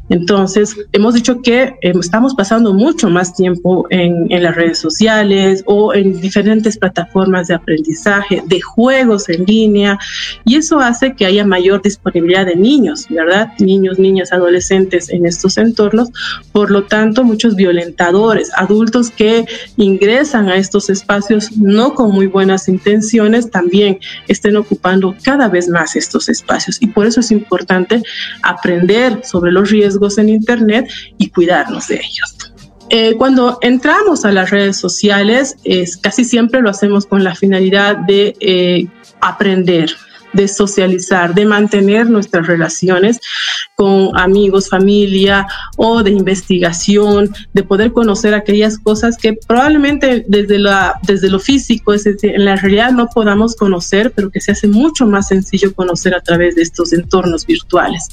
Entonces, 0.08 0.76
hemos 0.92 1.14
dicho 1.14 1.42
que 1.42 1.74
eh, 1.82 1.92
estamos 2.00 2.34
pasando 2.34 2.74
mucho 2.74 3.08
más 3.10 3.34
tiempo 3.34 3.86
en, 3.90 4.26
en, 4.30 4.42
las 4.42 4.54
redes 4.54 4.78
sociales 4.78 5.62
o 5.66 5.94
en 5.94 6.20
diferentes 6.20 6.78
plataformas 6.78 7.48
de 7.48 7.54
aprendizaje, 7.54 8.42
de 8.46 8.60
juegos 8.60 9.28
en 9.28 9.44
línea, 9.44 9.98
y 10.44 10.56
eso 10.56 10.80
hace 10.80 11.14
que 11.14 11.26
haya 11.26 11.44
mayor 11.44 11.82
disponibilidad 11.82 12.46
de 12.46 12.56
niños, 12.56 13.06
¿verdad? 13.10 13.52
Niños, 13.58 13.98
niñas, 13.98 14.32
adolescentes 14.32 15.10
en 15.10 15.26
estos 15.26 15.58
entornos. 15.58 16.08
Por 16.52 16.70
lo 16.70 16.84
tanto, 16.84 17.24
muchos 17.24 17.56
violentadores, 17.56 18.50
adultos 18.56 19.10
que 19.10 19.44
ingresan 19.76 20.48
a 20.48 20.56
estos 20.56 20.90
espacios 20.90 21.56
no 21.56 21.94
con 21.94 22.12
muy 22.12 22.26
buenas 22.38 22.68
intenciones 22.68 23.50
también 23.50 23.98
estén 24.28 24.56
ocupando 24.56 25.16
cada 25.24 25.48
vez 25.48 25.68
más 25.68 25.96
estos 25.96 26.28
espacios. 26.28 26.78
Y 26.80 26.86
por 26.86 27.04
eso 27.04 27.18
es 27.18 27.32
importante 27.32 28.00
aprender 28.42 29.24
sobre 29.24 29.50
los 29.50 29.70
riesgos 29.70 30.18
en 30.18 30.28
Internet 30.28 30.88
y 31.18 31.30
cuidarnos 31.30 31.88
de 31.88 31.96
ellos. 31.96 32.36
Eh, 32.90 33.16
cuando 33.16 33.58
entramos 33.60 34.24
a 34.24 34.30
las 34.30 34.50
redes 34.50 34.76
sociales, 34.76 35.56
es, 35.64 35.96
casi 35.96 36.24
siempre 36.24 36.62
lo 36.62 36.70
hacemos 36.70 37.06
con 37.06 37.24
la 37.24 37.34
finalidad 37.34 37.96
de 37.96 38.36
eh, 38.38 38.86
aprender, 39.20 39.90
de 40.32 40.48
socializar, 40.48 41.34
de 41.34 41.46
mantener 41.46 42.08
nuestras 42.08 42.46
relaciones 42.46 43.18
con 43.74 44.16
amigos, 44.18 44.68
familia 44.68 45.46
o 45.76 46.02
de 46.02 46.10
investigación, 46.10 47.32
de 47.52 47.62
poder 47.62 47.92
conocer 47.92 48.34
aquellas 48.34 48.78
cosas 48.78 49.16
que 49.16 49.38
probablemente 49.46 50.24
desde, 50.26 50.58
la, 50.58 50.98
desde 51.06 51.30
lo 51.30 51.38
físico, 51.38 51.92
es 51.92 52.04
decir, 52.04 52.34
en 52.34 52.44
la 52.44 52.56
realidad 52.56 52.90
no 52.92 53.08
podamos 53.08 53.54
conocer, 53.56 54.12
pero 54.14 54.30
que 54.30 54.40
se 54.40 54.52
hace 54.52 54.66
mucho 54.66 55.06
más 55.06 55.28
sencillo 55.28 55.74
conocer 55.74 56.14
a 56.14 56.20
través 56.20 56.56
de 56.56 56.62
estos 56.62 56.92
entornos 56.92 57.46
virtuales. 57.46 58.08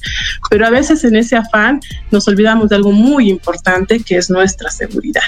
Pero 0.50 0.66
a 0.66 0.70
veces 0.70 1.04
en 1.04 1.16
ese 1.16 1.36
afán 1.36 1.80
nos 2.12 2.28
olvidamos 2.28 2.70
de 2.70 2.76
algo 2.76 2.92
muy 2.92 3.30
importante 3.30 4.00
que 4.00 4.18
es 4.18 4.30
nuestra 4.30 4.70
seguridad. 4.70 5.22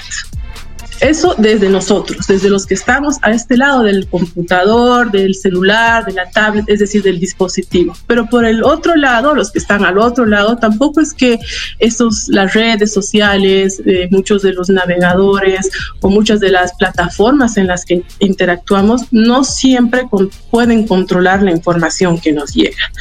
Eso 1.00 1.34
desde 1.38 1.68
nosotros, 1.68 2.26
desde 2.26 2.50
los 2.50 2.66
que 2.66 2.74
estamos 2.74 3.16
a 3.22 3.30
este 3.30 3.56
lado 3.56 3.82
del 3.82 4.06
computador, 4.08 5.10
del 5.10 5.34
celular, 5.34 6.04
de 6.04 6.12
la 6.12 6.30
tablet, 6.30 6.64
es 6.68 6.80
decir, 6.80 7.02
del 7.02 7.20
dispositivo. 7.20 7.94
Pero 8.06 8.26
por 8.26 8.44
el 8.44 8.64
otro 8.64 8.96
lado, 8.96 9.34
los 9.34 9.50
que 9.50 9.58
están 9.58 9.84
al 9.84 9.98
otro 9.98 10.26
lado, 10.26 10.56
tampoco 10.56 11.00
es 11.00 11.14
que 11.14 11.38
esos, 11.78 12.28
las 12.28 12.54
redes 12.54 12.92
sociales, 12.92 13.80
eh, 13.86 14.08
muchos 14.10 14.42
de 14.42 14.52
los 14.52 14.68
navegadores 14.68 15.70
o 16.00 16.08
muchas 16.08 16.40
de 16.40 16.50
las 16.50 16.74
plataformas 16.74 17.56
en 17.56 17.68
las 17.68 17.84
que 17.84 18.02
interactuamos, 18.18 19.02
no 19.10 19.44
siempre 19.44 20.02
pueden 20.50 20.86
controlar 20.86 21.42
la 21.42 21.50
información 21.50 22.20
que 22.20 22.32
nos 22.32 22.54
llega. 22.54 22.92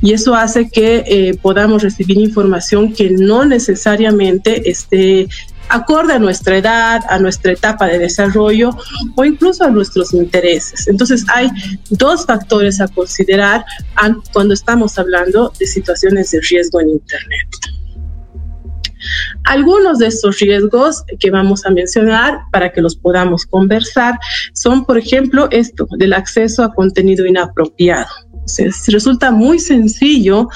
Y 0.00 0.12
eso 0.12 0.34
hace 0.34 0.68
que 0.70 1.04
eh, 1.06 1.38
podamos 1.40 1.82
recibir 1.82 2.18
información 2.18 2.92
que 2.92 3.10
no 3.10 3.44
necesariamente 3.44 4.70
esté 4.70 5.28
acorde 5.72 6.12
a 6.12 6.18
nuestra 6.18 6.58
edad, 6.58 7.00
a 7.08 7.18
nuestra 7.18 7.52
etapa 7.52 7.86
de 7.86 7.98
desarrollo 7.98 8.70
o 9.16 9.24
incluso 9.24 9.64
a 9.64 9.70
nuestros 9.70 10.12
intereses. 10.12 10.86
Entonces 10.86 11.24
hay 11.34 11.48
dos 11.90 12.26
factores 12.26 12.80
a 12.80 12.88
considerar 12.88 13.64
cuando 14.32 14.54
estamos 14.54 14.98
hablando 14.98 15.52
de 15.58 15.66
situaciones 15.66 16.30
de 16.30 16.40
riesgo 16.42 16.80
en 16.80 16.90
Internet. 16.90 17.48
Algunos 19.44 19.98
de 19.98 20.06
estos 20.08 20.38
riesgos 20.38 21.02
que 21.18 21.30
vamos 21.30 21.64
a 21.66 21.70
mencionar 21.70 22.40
para 22.52 22.70
que 22.70 22.82
los 22.82 22.94
podamos 22.94 23.46
conversar 23.46 24.18
son, 24.52 24.84
por 24.84 24.98
ejemplo, 24.98 25.48
esto 25.50 25.88
del 25.98 26.12
acceso 26.12 26.62
a 26.62 26.72
contenido 26.72 27.26
inapropiado. 27.26 28.06
resulta 28.88 29.30
muy 29.30 29.58
sencillo 29.58 30.48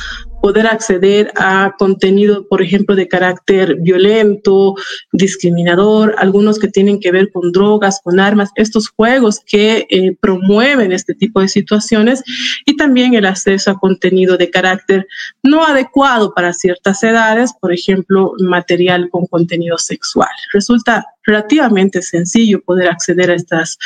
poder 0.47 0.69
acceder 0.69 1.33
a 1.35 1.75
contenido, 1.77 2.47
por 2.47 2.63
ejemplo, 2.63 2.95
de 2.95 3.09
carácter 3.09 3.79
violento, 3.81 4.77
discriminador, 5.11 6.15
algunos 6.19 6.61
que 6.61 6.69
tienen 6.69 7.01
que 7.01 7.11
ver 7.11 7.33
con 7.33 7.51
drogas, 7.51 7.99
con 8.05 8.21
armas, 8.21 8.51
estos 8.55 8.89
juegos 8.89 9.41
que 9.45 9.89
eh, 9.91 10.17
promueven 10.21 10.93
este 10.93 11.15
tipo 11.17 11.41
de 11.41 11.49
situaciones 11.49 12.23
y 12.65 12.77
también 12.77 13.15
el 13.15 13.27
acceso 13.27 13.73
a 13.73 13.81
contenido 13.81 14.37
de 14.37 14.49
carácter 14.49 15.09
no 15.43 15.65
adecuado 15.65 16.33
para 16.33 16.53
ciertas 16.53 17.03
edades, 17.03 17.53
por 17.61 17.73
ejemplo, 17.73 18.35
material 18.39 19.09
con 19.11 19.27
contenido 19.27 19.79
sexual. 19.79 20.31
Resulta 20.53 21.07
relativamente 21.27 22.03
sencillo 22.03 22.63
poder 22.63 22.89
acceder 22.89 23.31
a, 23.31 23.35
estas, 23.35 23.79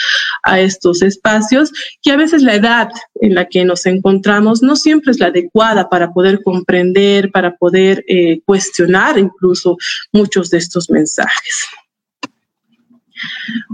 a 0.43 0.61
estos 0.61 1.03
espacios 1.03 1.73
y 2.03 2.11
a 2.11 2.17
veces 2.17 2.43
la 2.43 2.55
edad 2.55 2.89
en 3.21 3.35
la 3.35 3.47
que 3.47 3.65
nos 3.65 3.87
encontramos 3.87 4.63
no 4.63 4.77
siempre 4.77 5.13
es 5.13 5.19
la 5.19 5.27
adecuada 5.27 5.89
para 5.89 6.13
poder 6.13 6.43
comprender, 6.43 7.31
para 7.31 7.57
poder 7.57 8.05
eh, 8.09 8.41
cuestionar 8.45 9.19
incluso 9.19 9.77
muchos 10.13 10.51
de 10.51 10.59
estos 10.59 10.91
mensajes. 10.91 11.67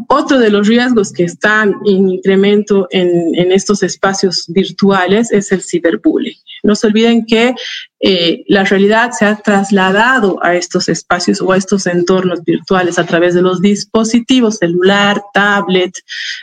Otro 0.08 0.38
de 0.38 0.50
los 0.50 0.68
riesgos 0.68 1.12
que 1.12 1.24
están 1.24 1.74
en 1.84 2.08
incremento 2.08 2.86
en, 2.90 3.50
estos 3.52 3.82
espacios 3.82 4.44
virtuales 4.48 5.32
es 5.32 5.52
el 5.52 5.62
ciberbullying. 5.62 6.36
No 6.62 6.74
se 6.74 6.86
olviden 6.88 7.24
que 7.26 7.54
eh, 8.00 8.44
la 8.48 8.64
realidad 8.64 9.10
se 9.12 9.24
ha 9.24 9.36
trasladado 9.36 10.42
a 10.44 10.54
estos 10.54 10.88
espacios 10.88 11.40
o 11.40 11.52
a 11.52 11.56
estos 11.56 11.86
entornos 11.86 12.44
virtuales 12.44 12.98
a 12.98 13.06
través 13.06 13.34
de 13.34 13.42
los 13.42 13.60
dispositivos 13.60 14.56
celular, 14.56 15.22
tablet, 15.32 15.92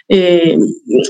eh, 0.07 0.57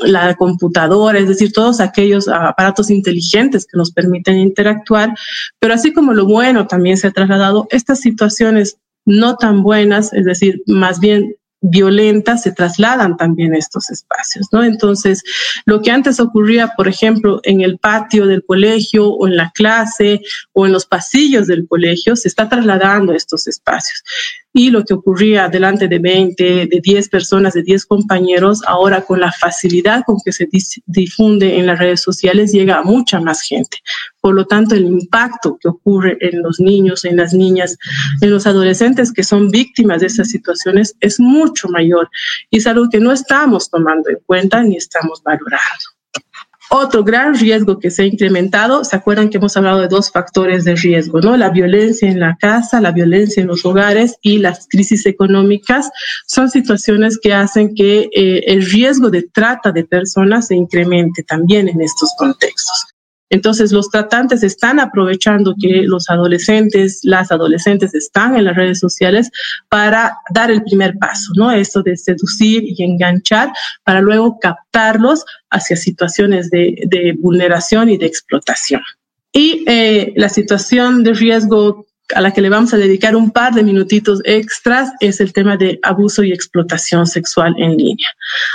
la 0.04 0.36
computadora, 0.36 1.20
es 1.20 1.28
decir, 1.28 1.52
todos 1.54 1.80
aquellos 1.80 2.28
aparatos 2.28 2.90
inteligentes 2.90 3.66
que 3.66 3.78
nos 3.78 3.92
permiten 3.92 4.38
interactuar, 4.40 5.14
pero 5.60 5.74
así 5.74 5.94
como 5.94 6.14
lo 6.14 6.26
bueno 6.26 6.68
también 6.68 6.98
se 6.98 7.08
ha 7.08 7.12
trasladado, 7.12 7.68
estas 7.70 8.02
situaciones 8.02 8.78
no 9.06 9.36
tan 9.36 9.64
buenas, 9.64 10.14
es 10.14 10.26
decir, 10.26 10.62
más 10.66 11.00
bien 11.00 11.36
violentas 11.64 12.44
se 12.44 12.52
trasladan 12.52 13.16
también 13.16 13.54
a 13.54 13.58
estos 13.58 13.90
espacios, 13.90 14.48
¿no? 14.52 14.64
Entonces, 14.64 15.24
lo 15.66 15.82
que 15.82 15.92
antes 15.92 16.20
ocurría, 16.20 16.74
por 16.76 16.88
ejemplo, 16.88 17.40
en 17.44 17.62
el 17.62 17.80
patio 17.80 18.28
del 18.28 18.44
colegio 18.46 19.08
o 19.08 19.28
en 19.28 19.38
la 19.38 19.52
clase 19.56 20.22
o 20.52 20.66
en 20.66 20.74
los 20.74 20.86
pasillos 20.86 21.48
del 21.48 21.66
colegio, 21.68 22.16
se 22.16 22.28
está 22.28 22.50
trasladando 22.50 23.14
a 23.14 23.16
estos 23.16 23.48
espacios 23.48 24.04
y 24.54 24.70
lo 24.70 24.86
que 24.86 24.94
ocurría 24.94 25.50
delante 25.50 25.88
de 25.88 25.98
20, 25.98 26.68
de 26.68 26.80
10 26.82 27.10
personas, 27.10 27.54
de 27.54 27.64
10 27.64 27.88
compañeros, 27.88 28.62
ahora 28.68 29.02
con 29.02 29.20
la 29.20 29.32
facilidad 29.32 30.04
con 30.06 30.18
que 30.24 30.32
se 30.32 30.48
difunde 30.86 31.58
en 31.58 31.66
las 31.66 31.80
redes 31.80 32.02
sociales 32.02 32.52
llega 32.52 32.78
a 32.78 32.84
mucha 32.84 33.20
más 33.20 33.42
gente. 33.42 33.80
Por 34.22 34.36
lo 34.36 34.46
tanto, 34.46 34.76
el 34.76 34.86
impacto 34.86 35.58
que 35.60 35.68
ocurre 35.68 36.18
en 36.22 36.44
los 36.44 36.60
niños, 36.60 37.04
en 37.04 37.18
las 37.18 37.34
niñas, 37.34 37.78
en 38.22 38.30
los 38.30 38.46
adolescentes 38.46 39.12
que 39.12 39.24
son 39.24 39.50
víctimas 39.50 40.02
de 40.02 40.08
esas 40.08 40.30
situaciones 40.30 40.96
es 41.00 41.20
mucho 41.20 41.68
mayor 41.70 42.10
y 42.52 42.58
es 42.58 42.68
algo 42.68 42.90
que 42.90 43.00
no 43.00 43.12
estamos 43.12 43.72
tomando 43.72 44.10
en 44.12 44.20
cuenta 44.26 44.62
ni 44.62 44.78
estamos 44.78 45.24
valorando. 45.24 45.93
Otro 46.76 47.04
gran 47.04 47.36
riesgo 47.36 47.78
que 47.78 47.92
se 47.92 48.02
ha 48.02 48.06
incrementado, 48.06 48.84
¿se 48.84 48.96
acuerdan 48.96 49.30
que 49.30 49.38
hemos 49.38 49.56
hablado 49.56 49.80
de 49.80 49.88
dos 49.88 50.10
factores 50.10 50.64
de 50.64 50.76
riesgo, 50.76 51.22
¿no? 51.22 51.38
La 51.38 51.52
violencia 51.52 52.10
en 52.10 52.20
la 52.20 52.36
casa, 52.36 52.82
la 52.82 52.92
violencia 52.92 53.42
en 53.42 53.48
los 53.48 53.64
hogares 53.64 54.16
y 54.24 54.40
las 54.40 54.68
crisis 54.68 55.06
económicas 55.06 55.92
son 56.26 56.50
situaciones 56.50 57.20
que 57.22 57.32
hacen 57.32 57.76
que 57.76 58.10
eh, 58.12 58.46
el 58.48 58.66
riesgo 58.66 59.12
de 59.12 59.22
trata 59.22 59.72
de 59.72 59.84
personas 59.84 60.48
se 60.48 60.56
incremente 60.56 61.22
también 61.22 61.70
en 61.70 61.80
estos 61.80 62.10
contextos. 62.18 62.93
Entonces, 63.30 63.72
los 63.72 63.90
tratantes 63.90 64.44
están 64.44 64.80
aprovechando 64.80 65.56
que 65.60 65.84
los 65.84 66.10
adolescentes, 66.10 67.00
las 67.04 67.32
adolescentes 67.32 67.96
están 67.96 68.36
en 68.36 68.46
las 68.46 68.56
redes 68.56 68.80
sociales 68.80 69.32
para 69.70 70.18
dar 70.34 70.52
el 70.52 70.64
primer 70.64 70.98
paso, 71.00 71.32
¿no? 71.36 71.52
Esto 71.52 71.82
de 71.82 71.98
seducir 71.98 72.64
y 72.64 72.84
enganchar 72.84 73.52
para 73.84 74.02
luego 74.02 74.38
captarlos 74.40 75.26
hacia 75.50 75.76
situaciones 75.76 76.50
de, 76.50 77.16
vulneración 77.20 77.90
y 77.90 77.98
de 77.98 78.06
explotación. 78.06 78.82
Y 79.32 79.64
eh, 79.68 80.14
la 80.16 80.30
situación 80.30 81.04
de 81.04 81.14
riesgo 81.14 81.88
a 82.14 82.22
la 82.22 82.32
que 82.32 82.42
le 82.42 82.50
vamos 82.50 82.74
a 82.74 82.78
dedicar 82.78 83.16
un 83.16 83.32
par 83.32 83.54
de 83.54 83.64
minutitos 83.64 84.20
extras 84.26 84.92
es 85.00 85.20
el 85.20 85.34
tema 85.34 85.58
de 85.58 85.80
abuso 85.84 86.24
y 86.24 86.32
explotación 86.32 87.08
sexual 87.08 87.56
en 87.58 87.78
línea. 87.78 88.08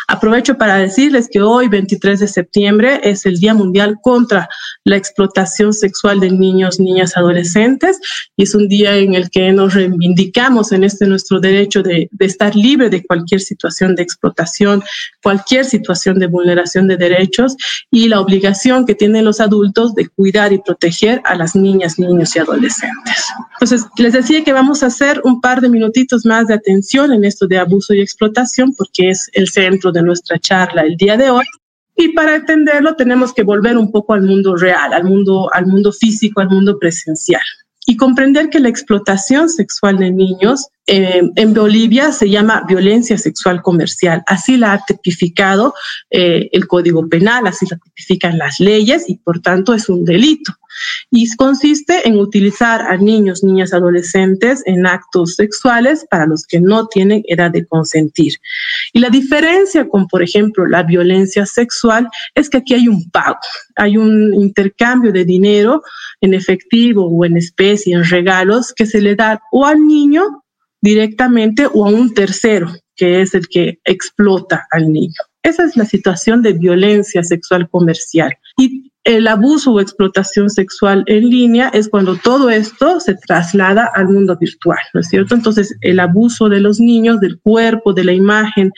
Aprovecho 0.06 0.56
para 0.56 0.76
decirles 0.76 1.28
que 1.30 1.40
hoy, 1.40 1.68
23 1.68 2.20
de 2.20 2.28
septiembre, 2.28 3.00
es 3.02 3.26
el 3.26 3.38
Día 3.38 3.54
Mundial 3.54 3.96
contra 4.02 4.48
la 4.84 4.96
explotación 4.96 5.72
sexual 5.72 6.20
de 6.20 6.30
niños, 6.30 6.78
niñas, 6.78 7.16
adolescentes 7.16 8.00
y 8.36 8.44
es 8.44 8.54
un 8.54 8.68
día 8.68 8.96
en 8.96 9.14
el 9.14 9.30
que 9.30 9.52
nos 9.52 9.74
reivindicamos 9.74 10.72
en 10.72 10.84
este 10.84 11.06
nuestro 11.06 11.40
derecho 11.40 11.82
de, 11.82 12.08
estar 12.18 12.54
libre 12.54 12.90
de 12.90 13.04
cualquier 13.04 13.40
situación 13.40 13.94
de 13.94 14.02
explotación, 14.02 14.82
cualquier 15.28 15.66
situación 15.66 16.18
de 16.18 16.26
vulneración 16.26 16.88
de 16.88 16.96
derechos 16.96 17.54
y 17.90 18.08
la 18.08 18.18
obligación 18.18 18.86
que 18.86 18.94
tienen 18.94 19.26
los 19.26 19.42
adultos 19.42 19.94
de 19.94 20.08
cuidar 20.08 20.54
y 20.54 20.58
proteger 20.58 21.20
a 21.24 21.34
las 21.34 21.54
niñas, 21.54 21.98
niños 21.98 22.34
y 22.34 22.38
adolescentes. 22.38 23.26
Entonces, 23.52 23.84
les 23.98 24.14
decía 24.14 24.42
que 24.42 24.54
vamos 24.54 24.82
a 24.82 24.86
hacer 24.86 25.20
un 25.24 25.42
par 25.42 25.60
de 25.60 25.68
minutitos 25.68 26.24
más 26.24 26.46
de 26.46 26.54
atención 26.54 27.12
en 27.12 27.26
esto 27.26 27.46
de 27.46 27.58
abuso 27.58 27.92
y 27.92 28.00
explotación 28.00 28.74
porque 28.74 29.10
es 29.10 29.28
el 29.34 29.50
centro 29.50 29.92
de 29.92 30.00
nuestra 30.00 30.38
charla 30.38 30.80
el 30.80 30.96
día 30.96 31.18
de 31.18 31.28
hoy. 31.28 31.44
Y 31.94 32.14
para 32.14 32.36
entenderlo 32.36 32.96
tenemos 32.96 33.34
que 33.34 33.42
volver 33.42 33.76
un 33.76 33.92
poco 33.92 34.14
al 34.14 34.22
mundo 34.22 34.56
real, 34.56 34.94
al 34.94 35.04
mundo, 35.04 35.50
al 35.52 35.66
mundo 35.66 35.92
físico, 35.92 36.40
al 36.40 36.48
mundo 36.48 36.78
presencial 36.78 37.42
y 37.88 37.96
comprender 37.96 38.50
que 38.50 38.60
la 38.60 38.68
explotación 38.68 39.48
sexual 39.48 39.96
de 39.96 40.10
niños 40.10 40.68
eh, 40.90 41.20
en 41.36 41.52
Bolivia 41.52 42.12
se 42.12 42.30
llama 42.30 42.64
violencia 42.66 43.18
sexual 43.18 43.60
comercial. 43.60 44.22
Así 44.26 44.56
la 44.56 44.72
ha 44.72 44.84
tipificado 44.86 45.74
eh, 46.08 46.48
el 46.50 46.66
Código 46.66 47.06
Penal, 47.10 47.46
así 47.46 47.66
la 47.70 47.76
tipifican 47.76 48.38
las 48.38 48.58
leyes 48.58 49.04
y 49.06 49.18
por 49.18 49.40
tanto 49.40 49.74
es 49.74 49.90
un 49.90 50.06
delito. 50.06 50.54
Y 51.10 51.28
consiste 51.36 52.08
en 52.08 52.16
utilizar 52.16 52.80
a 52.80 52.96
niños, 52.96 53.44
niñas, 53.44 53.74
adolescentes 53.74 54.62
en 54.64 54.86
actos 54.86 55.34
sexuales 55.34 56.06
para 56.10 56.26
los 56.26 56.46
que 56.46 56.58
no 56.58 56.86
tienen 56.86 57.22
edad 57.26 57.50
de 57.50 57.66
consentir. 57.66 58.34
Y 58.94 59.00
la 59.00 59.10
diferencia 59.10 59.86
con, 59.88 60.06
por 60.06 60.22
ejemplo, 60.22 60.64
la 60.66 60.84
violencia 60.84 61.44
sexual 61.44 62.08
es 62.34 62.48
que 62.48 62.58
aquí 62.58 62.72
hay 62.72 62.88
un 62.88 63.10
pago, 63.10 63.38
hay 63.76 63.98
un 63.98 64.32
intercambio 64.32 65.12
de 65.12 65.26
dinero 65.26 65.82
en 66.22 66.32
efectivo 66.32 67.04
o 67.06 67.24
en 67.26 67.36
especie, 67.36 67.94
en 67.94 68.04
regalos, 68.04 68.72
que 68.72 68.86
se 68.86 69.02
le 69.02 69.16
da 69.16 69.42
o 69.52 69.66
al 69.66 69.86
niño 69.86 70.44
directamente 70.80 71.66
o 71.72 71.86
a 71.86 71.90
un 71.90 72.14
tercero, 72.14 72.72
que 72.96 73.22
es 73.22 73.34
el 73.34 73.48
que 73.48 73.78
explota 73.84 74.66
al 74.70 74.92
niño. 74.92 75.20
Esa 75.42 75.64
es 75.64 75.76
la 75.76 75.84
situación 75.84 76.42
de 76.42 76.52
violencia 76.52 77.22
sexual 77.22 77.70
comercial. 77.70 78.34
Y 78.58 78.92
el 79.04 79.26
abuso 79.26 79.72
o 79.72 79.80
explotación 79.80 80.50
sexual 80.50 81.02
en 81.06 81.30
línea 81.30 81.70
es 81.72 81.88
cuando 81.88 82.16
todo 82.16 82.50
esto 82.50 83.00
se 83.00 83.14
traslada 83.14 83.90
al 83.94 84.08
mundo 84.08 84.36
virtual, 84.36 84.80
¿no 84.92 85.00
es 85.00 85.08
cierto? 85.08 85.34
Entonces, 85.34 85.74
el 85.80 85.98
abuso 85.98 86.50
de 86.50 86.60
los 86.60 86.78
niños, 86.78 87.18
del 87.18 87.40
cuerpo, 87.40 87.94
de 87.94 88.04
la 88.04 88.12
imagen 88.12 88.70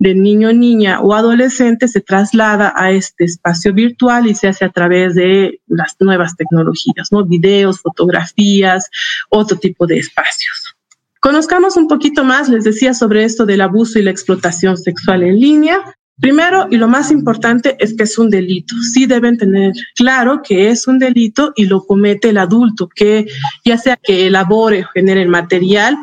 del 0.00 0.20
niño, 0.20 0.52
niña 0.52 1.00
o 1.00 1.14
adolescente 1.14 1.86
se 1.86 2.00
traslada 2.00 2.72
a 2.74 2.90
este 2.90 3.26
espacio 3.26 3.72
virtual 3.72 4.26
y 4.26 4.34
se 4.34 4.48
hace 4.48 4.64
a 4.64 4.70
través 4.70 5.14
de 5.14 5.60
las 5.68 5.94
nuevas 6.00 6.34
tecnologías, 6.34 7.12
¿no? 7.12 7.24
Videos, 7.24 7.80
fotografías, 7.80 8.90
otro 9.30 9.56
tipo 9.56 9.86
de 9.86 9.98
espacios. 9.98 10.75
Conozcamos 11.20 11.76
un 11.76 11.88
poquito 11.88 12.24
más, 12.24 12.48
les 12.48 12.64
decía, 12.64 12.94
sobre 12.94 13.24
esto 13.24 13.46
del 13.46 13.60
abuso 13.60 13.98
y 13.98 14.02
la 14.02 14.10
explotación 14.10 14.76
sexual 14.76 15.22
en 15.22 15.40
línea. 15.40 15.78
Primero, 16.18 16.66
y 16.70 16.76
lo 16.76 16.88
más 16.88 17.10
importante, 17.10 17.76
es 17.78 17.94
que 17.94 18.04
es 18.04 18.16
un 18.16 18.30
delito. 18.30 18.74
Sí 18.92 19.06
deben 19.06 19.36
tener 19.36 19.72
claro 19.94 20.40
que 20.42 20.70
es 20.70 20.86
un 20.86 20.98
delito 20.98 21.52
y 21.56 21.66
lo 21.66 21.84
comete 21.84 22.30
el 22.30 22.38
adulto, 22.38 22.88
que 22.88 23.26
ya 23.64 23.76
sea 23.76 23.96
que 23.96 24.26
elabore 24.26 24.84
o 24.84 24.88
genere 24.94 25.22
el 25.22 25.28
material 25.28 25.98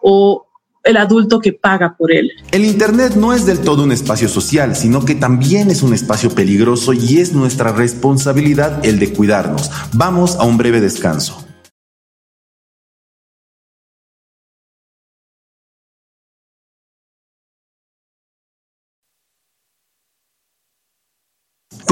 o 0.00 0.46
el 0.84 0.96
adulto 0.96 1.38
que 1.38 1.52
paga 1.52 1.96
por 1.96 2.10
él. 2.12 2.30
El 2.50 2.64
Internet 2.64 3.14
no 3.14 3.34
es 3.34 3.44
del 3.44 3.60
todo 3.60 3.82
un 3.82 3.92
espacio 3.92 4.28
social, 4.28 4.74
sino 4.74 5.04
que 5.04 5.14
también 5.14 5.70
es 5.70 5.82
un 5.82 5.92
espacio 5.92 6.30
peligroso 6.30 6.94
y 6.94 7.18
es 7.18 7.34
nuestra 7.34 7.72
responsabilidad 7.72 8.84
el 8.86 8.98
de 8.98 9.12
cuidarnos. 9.12 9.70
Vamos 9.92 10.36
a 10.36 10.44
un 10.44 10.56
breve 10.56 10.80
descanso. 10.80 11.47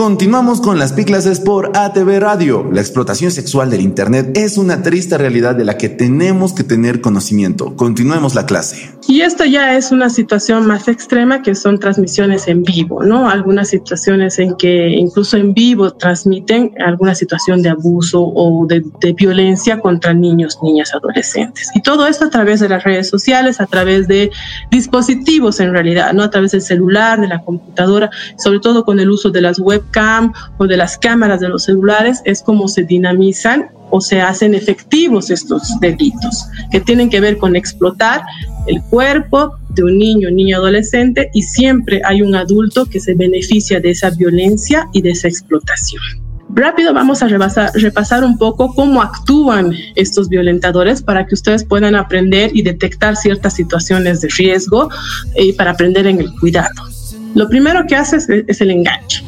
Continuamos 0.06 0.60
con 0.60 0.78
las 0.78 0.92
piclases 0.92 1.40
por 1.40 1.76
ATV 1.76 2.20
Radio. 2.20 2.70
La 2.72 2.80
explotación 2.80 3.32
sexual 3.32 3.70
del 3.70 3.80
Internet 3.80 4.38
es 4.38 4.56
una 4.56 4.80
triste 4.80 5.18
realidad 5.18 5.56
de 5.56 5.64
la 5.64 5.76
que 5.76 5.88
tenemos 5.88 6.52
que 6.52 6.62
tener 6.62 7.00
conocimiento. 7.00 7.74
Continuemos 7.74 8.36
la 8.36 8.46
clase. 8.46 8.92
Y 9.08 9.22
esto 9.22 9.44
ya 9.44 9.76
es 9.76 9.90
una 9.90 10.08
situación 10.08 10.64
más 10.64 10.86
extrema 10.86 11.42
que 11.42 11.56
son 11.56 11.80
transmisiones 11.80 12.46
en 12.46 12.62
vivo, 12.62 13.02
¿no? 13.02 13.28
Algunas 13.28 13.68
situaciones 13.68 14.38
en 14.38 14.56
que 14.56 14.90
incluso 14.90 15.36
en 15.36 15.54
vivo 15.54 15.92
transmiten 15.92 16.72
alguna 16.78 17.16
situación 17.16 17.62
de 17.62 17.70
abuso 17.70 18.22
o 18.22 18.64
de, 18.68 18.84
de 19.00 19.12
violencia 19.12 19.80
contra 19.80 20.14
niños, 20.14 20.58
niñas, 20.62 20.94
adolescentes. 20.94 21.68
Y 21.74 21.82
todo 21.82 22.06
esto 22.06 22.26
a 22.26 22.30
través 22.30 22.60
de 22.60 22.68
las 22.68 22.84
redes 22.84 23.08
sociales, 23.08 23.60
a 23.60 23.66
través 23.66 24.06
de 24.06 24.30
dispositivos 24.70 25.58
en 25.58 25.72
realidad, 25.72 26.12
¿no? 26.12 26.22
A 26.22 26.30
través 26.30 26.52
del 26.52 26.62
celular, 26.62 27.20
de 27.20 27.26
la 27.26 27.42
computadora, 27.42 28.08
sobre 28.38 28.60
todo 28.60 28.84
con 28.84 29.00
el 29.00 29.10
uso 29.10 29.30
de 29.30 29.40
las 29.40 29.58
web 29.58 29.82
cam 29.96 30.34
o 30.58 30.66
de 30.66 30.76
las 30.76 30.98
cámaras 30.98 31.40
de 31.40 31.48
los 31.48 31.64
celulares 31.64 32.20
es 32.26 32.42
como 32.42 32.68
se 32.68 32.82
dinamizan 32.82 33.70
o 33.90 34.02
se 34.02 34.20
hacen 34.20 34.54
efectivos 34.54 35.30
estos 35.30 35.80
delitos 35.80 36.44
que 36.70 36.80
tienen 36.80 37.08
que 37.08 37.20
ver 37.20 37.38
con 37.38 37.56
explotar 37.56 38.20
el 38.66 38.82
cuerpo 38.90 39.56
de 39.70 39.84
un 39.84 39.96
niño, 39.96 40.30
niño 40.30 40.58
adolescente 40.58 41.30
y 41.32 41.42
siempre 41.42 42.02
hay 42.04 42.20
un 42.20 42.34
adulto 42.34 42.84
que 42.84 43.00
se 43.00 43.14
beneficia 43.14 43.80
de 43.80 43.90
esa 43.90 44.10
violencia 44.10 44.86
y 44.92 45.00
de 45.00 45.12
esa 45.12 45.28
explotación. 45.28 46.02
Rápido 46.50 46.92
vamos 46.92 47.22
a 47.22 47.28
repasar, 47.28 47.70
repasar 47.74 48.22
un 48.22 48.36
poco 48.36 48.74
cómo 48.74 49.00
actúan 49.00 49.72
estos 49.94 50.28
violentadores 50.28 51.02
para 51.02 51.26
que 51.26 51.34
ustedes 51.34 51.64
puedan 51.64 51.94
aprender 51.94 52.50
y 52.54 52.62
detectar 52.62 53.16
ciertas 53.16 53.54
situaciones 53.54 54.20
de 54.20 54.28
riesgo 54.28 54.90
y 55.36 55.54
para 55.54 55.70
aprender 55.70 56.06
en 56.06 56.20
el 56.20 56.30
cuidado. 56.38 56.84
Lo 57.34 57.48
primero 57.48 57.84
que 57.86 57.96
hace 57.96 58.16
es 58.16 58.60
el 58.60 58.70
enganche. 58.70 59.22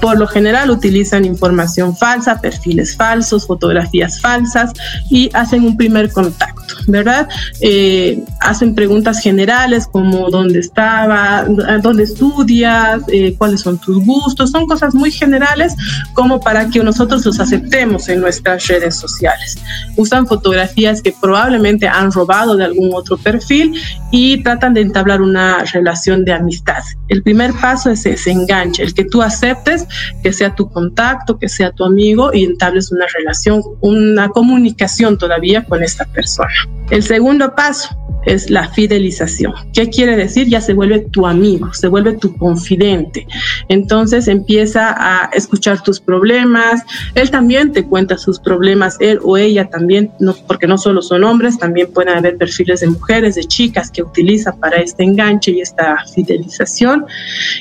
Por 0.00 0.18
lo 0.18 0.26
general 0.26 0.70
utilizan 0.70 1.24
información 1.24 1.96
falsa, 1.96 2.40
perfiles 2.40 2.96
falsos, 2.96 3.46
fotografías 3.46 4.20
falsas 4.20 4.72
y 5.10 5.30
hacen 5.34 5.64
un 5.64 5.76
primer 5.76 6.10
contacto, 6.12 6.74
¿verdad? 6.86 7.28
Eh, 7.60 8.22
hacen 8.40 8.74
preguntas 8.74 9.20
generales 9.20 9.86
como 9.86 10.30
dónde 10.30 10.60
estaba, 10.60 11.44
dónde 11.82 12.04
estudias, 12.04 13.02
eh, 13.08 13.34
cuáles 13.36 13.60
son 13.60 13.78
tus 13.78 14.04
gustos, 14.04 14.50
son 14.50 14.66
cosas 14.66 14.94
muy 14.94 15.10
generales 15.10 15.74
como 16.14 16.40
para 16.40 16.68
que 16.68 16.82
nosotros 16.82 17.24
los 17.26 17.38
aceptemos 17.40 18.08
en 18.08 18.20
nuestras 18.20 18.66
redes 18.66 18.96
sociales. 18.96 19.58
Usan 19.96 20.26
fotografías 20.26 21.02
que 21.02 21.14
probablemente 21.20 21.88
han 21.88 22.10
robado 22.12 22.56
de 22.56 22.64
algún 22.64 22.90
otro 22.94 23.18
perfil 23.18 23.74
y 24.10 24.42
tratan 24.42 24.74
de 24.74 24.80
entablar 24.80 25.20
una 25.22 25.64
relación 25.64 26.24
de 26.24 26.32
amistad. 26.32 26.82
El 27.08 27.22
primer 27.22 27.52
paso 27.52 27.90
es 27.90 28.06
ese 28.06 28.30
enganche, 28.30 28.82
el 28.82 28.94
que 28.94 29.04
tú 29.04 29.22
aceptes 29.22 29.86
que 30.22 30.32
sea 30.32 30.54
tu 30.54 30.70
contacto, 30.70 31.38
que 31.38 31.48
sea 31.48 31.72
tu 31.72 31.84
amigo 31.84 32.30
y 32.32 32.44
entables 32.44 32.92
una 32.92 33.06
relación, 33.06 33.62
una 33.80 34.28
comunicación 34.28 35.18
todavía 35.18 35.64
con 35.64 35.82
esta 35.82 36.04
persona. 36.06 36.50
El 36.90 37.02
segundo 37.02 37.54
paso 37.54 37.96
es 38.24 38.50
la 38.50 38.68
fidelización. 38.68 39.52
¿Qué 39.72 39.88
quiere 39.88 40.16
decir? 40.16 40.48
Ya 40.48 40.60
se 40.60 40.74
vuelve 40.74 41.00
tu 41.00 41.26
amigo, 41.26 41.72
se 41.72 41.88
vuelve 41.88 42.14
tu 42.14 42.36
confidente. 42.36 43.26
Entonces 43.68 44.28
empieza 44.28 44.94
a 44.96 45.30
escuchar 45.32 45.82
tus 45.82 46.00
problemas. 46.00 46.82
Él 47.14 47.30
también 47.30 47.72
te 47.72 47.84
cuenta 47.84 48.18
sus 48.18 48.38
problemas, 48.38 48.96
él 49.00 49.18
o 49.22 49.36
ella 49.36 49.68
también, 49.68 50.10
porque 50.46 50.66
no 50.66 50.78
solo 50.78 51.02
son 51.02 51.24
hombres, 51.24 51.58
también 51.58 51.92
pueden 51.92 52.16
haber 52.16 52.36
perfiles 52.36 52.80
de 52.80 52.88
mujeres, 52.88 53.34
de 53.34 53.44
chicas 53.44 53.90
que 53.90 54.02
utilizan 54.02 54.58
para 54.58 54.78
este 54.78 55.04
enganche 55.04 55.52
y 55.52 55.60
esta 55.60 56.04
fidelización. 56.14 57.06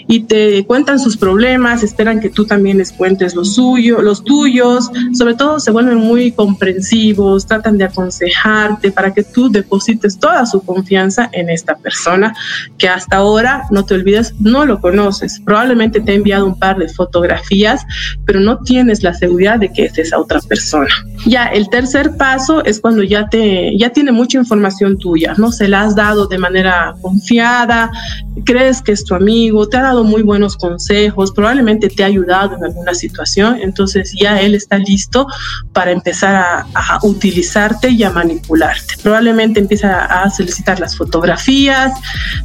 Y 0.07 0.21
te 0.21 0.65
cuentan 0.65 0.99
sus 0.99 1.17
problemas, 1.17 1.83
esperan 1.83 2.19
que 2.19 2.29
tú 2.29 2.45
también 2.45 2.77
les 2.77 2.91
cuentes 2.91 3.35
lo 3.35 3.45
suyo, 3.45 4.01
los 4.01 4.23
tuyos. 4.23 4.91
Sobre 5.13 5.35
todo 5.35 5.59
se 5.59 5.71
vuelven 5.71 5.97
muy 5.97 6.31
comprensivos, 6.31 7.45
tratan 7.45 7.77
de 7.77 7.85
aconsejarte 7.85 8.91
para 8.91 9.13
que 9.13 9.23
tú 9.23 9.49
deposites 9.49 10.17
toda 10.17 10.45
su 10.49 10.61
confianza 10.61 11.29
en 11.31 11.49
esta 11.49 11.75
persona 11.75 12.35
que 12.77 12.89
hasta 12.89 13.17
ahora, 13.17 13.63
no 13.71 13.85
te 13.85 13.93
olvides, 13.95 14.33
no 14.39 14.65
lo 14.65 14.79
conoces. 14.81 15.41
Probablemente 15.45 16.01
te 16.01 16.11
ha 16.11 16.15
enviado 16.15 16.45
un 16.45 16.57
par 16.57 16.77
de 16.77 16.89
fotografías, 16.89 17.85
pero 18.25 18.39
no 18.39 18.59
tienes 18.59 19.03
la 19.03 19.13
seguridad 19.13 19.59
de 19.59 19.71
que 19.71 19.85
es 19.85 19.97
esa 19.97 20.19
otra 20.19 20.39
persona. 20.41 20.89
Ya 21.25 21.45
el 21.45 21.69
tercer 21.69 22.15
paso 22.17 22.63
es 22.63 22.79
cuando 22.79 23.03
ya 23.03 23.27
te 23.27 23.77
ya 23.77 23.89
tiene 23.91 24.11
mucha 24.11 24.37
información 24.37 24.97
tuya, 24.97 25.33
no 25.37 25.51
se 25.51 25.67
la 25.67 25.81
has 25.81 25.95
dado 25.95 26.27
de 26.27 26.37
manera 26.37 26.95
confiada, 27.01 27.91
crees 28.45 28.81
que 28.81 28.91
es 28.93 29.03
tu 29.03 29.15
amigo, 29.15 29.67
te 29.67 29.77
ha 29.77 29.83
dado 29.83 30.03
muy 30.03 30.21
buenos 30.21 30.55
consejos, 30.55 31.31
probablemente 31.31 31.89
te 31.89 32.03
ha 32.03 32.07
ayudado 32.07 32.55
en 32.55 32.63
alguna 32.63 32.93
situación, 32.93 33.57
entonces 33.61 34.13
ya 34.19 34.41
él 34.41 34.55
está 34.55 34.77
listo 34.77 35.27
para 35.73 35.91
empezar 35.91 36.35
a, 36.35 36.65
a 36.73 36.99
utilizarte 37.03 37.89
y 37.89 38.03
a 38.03 38.11
manipularte. 38.11 38.95
Probablemente 39.03 39.59
empieza 39.59 40.05
a 40.05 40.29
solicitar 40.39 40.79
las 40.79 40.95
fotografías, 40.95 41.91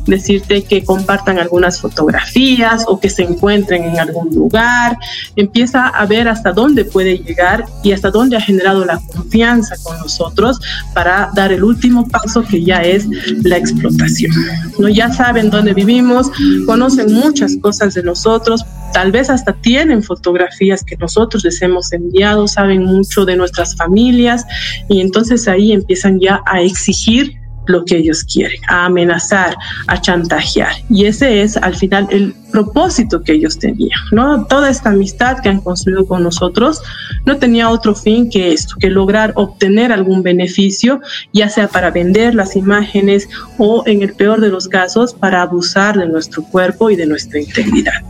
decirte 0.07 0.65
que 0.65 0.85
compartan 0.85 1.39
algunas 1.39 1.81
fotografías 1.81 2.85
o 2.89 2.99
que 2.99 3.09
se 3.09 3.23
encuentren 3.23 3.85
en 3.85 4.01
algún 4.01 4.35
lugar. 4.35 4.99
Empieza 5.37 5.87
a 5.87 6.05
ver 6.07 6.27
hasta 6.27 6.53
dónde 6.53 6.85
puede 6.85 7.19
llegar 7.19 7.67
y 7.85 7.93
hasta 7.93 8.11
dónde 8.11 8.37
ha 8.37 8.41
generado 8.41 8.85
la 8.85 9.01
confianza 9.13 9.77
con 9.85 9.97
nosotros 9.99 10.59
para 10.93 11.31
dar 11.35 11.53
el 11.53 11.63
último 11.63 12.09
paso 12.09 12.43
que 12.43 12.65
ya 12.65 12.83
es 12.83 13.07
la 13.43 13.59
explotación. 13.59 14.33
¿no? 14.81 14.89
Ya 14.89 15.13
saben 15.13 15.51
dónde 15.51 15.73
vivimos, 15.73 16.31
conocen 16.67 17.13
muchas 17.13 17.57
cosas 17.63 17.95
de 17.95 18.03
nosotros, 18.03 18.65
tal 18.93 19.13
vez 19.13 19.31
hasta 19.31 19.53
tienen 19.53 20.03
fotografías 20.03 20.83
que 20.83 20.97
nosotros 20.97 21.45
les 21.45 21.63
hemos 21.63 21.93
enviado, 21.93 22.49
saben 22.49 22.85
mucho 22.85 23.25
de 23.25 23.37
nuestras 23.37 23.77
familias 23.77 24.45
y 24.89 25.01
entonces 25.01 25.47
ahí 25.47 25.73
empiezan 25.73 26.19
ya 26.19 26.43
a 26.45 26.61
exigir 26.61 27.44
lo 27.67 27.85
que 27.85 27.97
ellos 27.97 28.25
quieren, 28.25 28.61
a 28.69 28.87
amenazar, 28.87 29.57
a 29.87 30.01
chantajear. 30.01 30.73
Y 30.91 31.07
ese 31.07 31.43
es 31.43 31.57
al 31.57 31.75
final 31.75 32.07
el 32.11 32.35
propósito 32.53 33.23
que 33.23 33.33
ellos 33.33 33.59
tenían, 33.59 33.99
¿no? 34.13 34.45
Toda 34.47 34.71
esta 34.71 34.91
amistad 34.91 35.39
que 35.43 35.49
han 35.49 35.61
construido 35.61 36.07
con 36.07 36.23
nosotros 36.23 36.81
no 37.25 37.37
tenía 37.37 37.71
otro 37.71 37.95
fin 37.95 38.31
que 38.31 38.53
esto, 38.53 38.77
que 38.79 38.91
lograr 38.91 39.33
obtener 39.35 39.91
algún 39.93 40.23
beneficio, 40.23 41.01
ya 41.33 41.49
sea 41.49 41.69
para 41.69 41.91
vender 41.91 42.35
las 42.35 42.55
imágenes 42.55 43.29
o 43.59 43.83
en 43.87 44.03
el 44.03 44.15
peor 44.15 44.41
de 44.41 44.51
los 44.51 44.69
casos 44.69 45.15
para 45.15 45.43
abusar 45.43 45.99
de 45.99 46.07
nuestro 46.07 46.45
cuerpo 46.45 46.91
y 46.91 46.97
de 46.97 47.07
nuestra 47.07 47.41
integridad. 47.41 48.03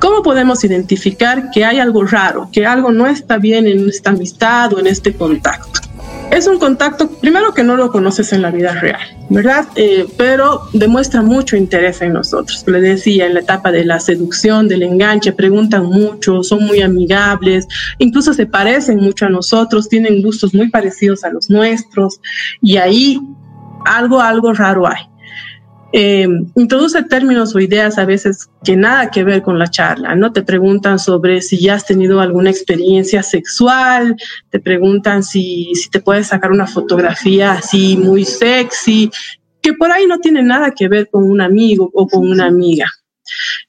¿Cómo 0.00 0.22
podemos 0.22 0.64
identificar 0.64 1.50
que 1.50 1.64
hay 1.64 1.78
algo 1.78 2.04
raro, 2.04 2.48
que 2.52 2.66
algo 2.66 2.92
no 2.92 3.06
está 3.06 3.38
bien 3.38 3.66
en 3.66 3.88
esta 3.88 4.10
amistad 4.10 4.72
o 4.72 4.78
en 4.78 4.86
este 4.86 5.14
contacto? 5.14 5.80
Es 6.30 6.46
un 6.48 6.58
contacto, 6.58 7.08
primero 7.08 7.54
que 7.54 7.62
no 7.62 7.76
lo 7.76 7.90
conoces 7.90 8.32
en 8.32 8.42
la 8.42 8.50
vida 8.50 8.72
real, 8.74 9.00
¿verdad? 9.30 9.66
Eh, 9.76 10.06
pero 10.16 10.62
demuestra 10.72 11.22
mucho 11.22 11.56
interés 11.56 12.02
en 12.02 12.12
nosotros. 12.12 12.64
Le 12.66 12.80
decía, 12.80 13.26
en 13.26 13.34
la 13.34 13.40
etapa 13.40 13.70
de 13.70 13.84
la 13.84 14.00
seducción, 14.00 14.66
del 14.66 14.82
enganche, 14.82 15.32
preguntan 15.32 15.84
mucho, 15.86 16.42
son 16.42 16.64
muy 16.66 16.82
amigables, 16.82 17.68
incluso 17.98 18.34
se 18.34 18.46
parecen 18.46 18.98
mucho 18.98 19.26
a 19.26 19.28
nosotros, 19.28 19.88
tienen 19.88 20.22
gustos 20.22 20.54
muy 20.54 20.70
parecidos 20.70 21.24
a 21.24 21.30
los 21.30 21.50
nuestros 21.50 22.20
y 22.60 22.78
ahí 22.78 23.20
algo, 23.86 24.20
algo 24.20 24.52
raro 24.52 24.88
hay. 24.88 25.13
Eh, 25.96 26.26
introduce 26.56 27.04
términos 27.04 27.54
o 27.54 27.60
ideas 27.60 27.98
a 27.98 28.04
veces 28.04 28.50
que 28.64 28.74
nada 28.74 29.12
que 29.12 29.22
ver 29.22 29.42
con 29.42 29.60
la 29.60 29.70
charla, 29.70 30.16
¿no? 30.16 30.32
Te 30.32 30.42
preguntan 30.42 30.98
sobre 30.98 31.40
si 31.40 31.62
ya 31.62 31.74
has 31.74 31.86
tenido 31.86 32.20
alguna 32.20 32.50
experiencia 32.50 33.22
sexual, 33.22 34.16
te 34.50 34.58
preguntan 34.58 35.22
si, 35.22 35.72
si 35.76 35.90
te 35.90 36.00
puedes 36.00 36.26
sacar 36.26 36.50
una 36.50 36.66
fotografía 36.66 37.52
así 37.52 37.96
muy 37.96 38.24
sexy, 38.24 39.08
que 39.62 39.74
por 39.74 39.92
ahí 39.92 40.04
no 40.08 40.18
tiene 40.18 40.42
nada 40.42 40.72
que 40.72 40.88
ver 40.88 41.08
con 41.08 41.30
un 41.30 41.40
amigo 41.40 41.88
o 41.94 42.08
con 42.08 42.28
una 42.28 42.46
amiga. 42.46 42.90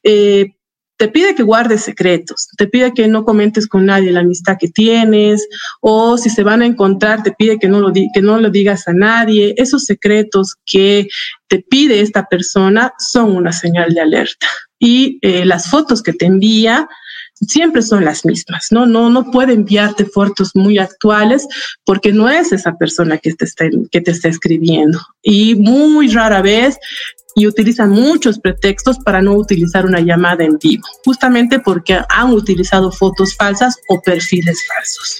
Eh, 0.01 0.55
te 0.97 1.08
pide 1.10 1.36
que 1.36 1.43
guardes 1.43 1.81
secretos, 1.81 2.47
te 2.58 2.67
pide 2.67 2.93
que 2.93 3.08
no 3.08 3.25
comentes 3.25 3.67
con 3.67 3.86
nadie 3.86 4.12
la 4.12 4.21
amistad 4.21 4.58
que 4.60 4.69
tienes, 4.69 5.47
o 5.81 6.17
si 6.17 6.29
se 6.29 6.43
van 6.43 6.62
a 6.62 6.65
encontrar, 6.65 7.23
te 7.23 7.31
pide 7.31 7.60
que 7.60 7.67
no 7.67 7.79
lo, 7.81 7.91
que 7.91 8.21
no 8.21 8.39
lo 8.39 8.49
digas 8.49 8.88
a 8.88 8.93
nadie. 8.93 9.53
Esos 9.58 9.86
secretos 9.86 10.55
que 10.65 11.08
te 11.47 11.60
pide 11.60 12.01
esta 12.01 12.25
persona 12.25 12.93
son 12.97 13.36
una 13.36 13.51
señal 13.51 13.93
de 13.93 14.01
alerta. 14.01 14.47
Y 14.79 15.19
eh, 15.21 15.45
las 15.45 15.69
fotos 15.69 16.01
que 16.01 16.13
te 16.13 16.25
envía 16.25 16.88
siempre 17.41 17.81
son 17.81 18.05
las 18.05 18.25
mismas, 18.25 18.67
¿no? 18.71 18.86
No, 18.86 19.10
no 19.10 19.29
puede 19.31 19.53
enviarte 19.53 20.05
fotos 20.05 20.51
muy 20.53 20.77
actuales 20.77 21.47
porque 21.84 22.13
no 22.13 22.29
es 22.29 22.51
esa 22.51 22.77
persona 22.77 23.17
que 23.17 23.34
te 23.34 23.45
está, 23.45 23.65
que 23.91 24.01
te 24.01 24.12
está 24.12 24.29
escribiendo. 24.29 24.99
Y 25.21 25.55
muy 25.55 26.08
rara 26.10 26.41
vez 26.41 26.77
y 27.36 27.48
utilizan 27.48 27.91
muchos 27.91 28.39
pretextos 28.39 28.98
para 29.00 29.21
no 29.21 29.34
utilizar 29.34 29.86
una 29.86 30.00
llamada 30.00 30.45
en 30.45 30.58
vivo, 30.58 30.86
justamente 31.04 31.60
porque 31.60 32.00
han 32.10 32.32
utilizado 32.32 32.91
fotos 32.91 33.36
falsas 33.36 33.76
o 33.89 34.02
perfiles 34.02 34.65
falsos. 34.65 35.19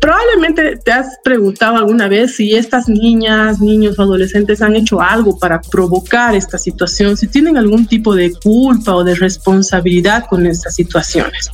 Probablemente 0.00 0.76
te 0.76 0.92
has 0.92 1.18
preguntado 1.22 1.76
alguna 1.76 2.08
vez 2.08 2.36
si 2.36 2.54
estas 2.54 2.88
niñas, 2.88 3.60
niños 3.60 3.98
o 3.98 4.02
adolescentes 4.02 4.60
han 4.60 4.74
hecho 4.76 5.00
algo 5.00 5.38
para 5.38 5.60
provocar 5.60 6.34
esta 6.34 6.58
situación, 6.58 7.16
si 7.16 7.26
tienen 7.26 7.56
algún 7.56 7.86
tipo 7.86 8.14
de 8.14 8.32
culpa 8.32 8.94
o 8.94 9.04
de 9.04 9.14
responsabilidad 9.14 10.26
con 10.28 10.46
estas 10.46 10.74
situaciones. 10.74 11.50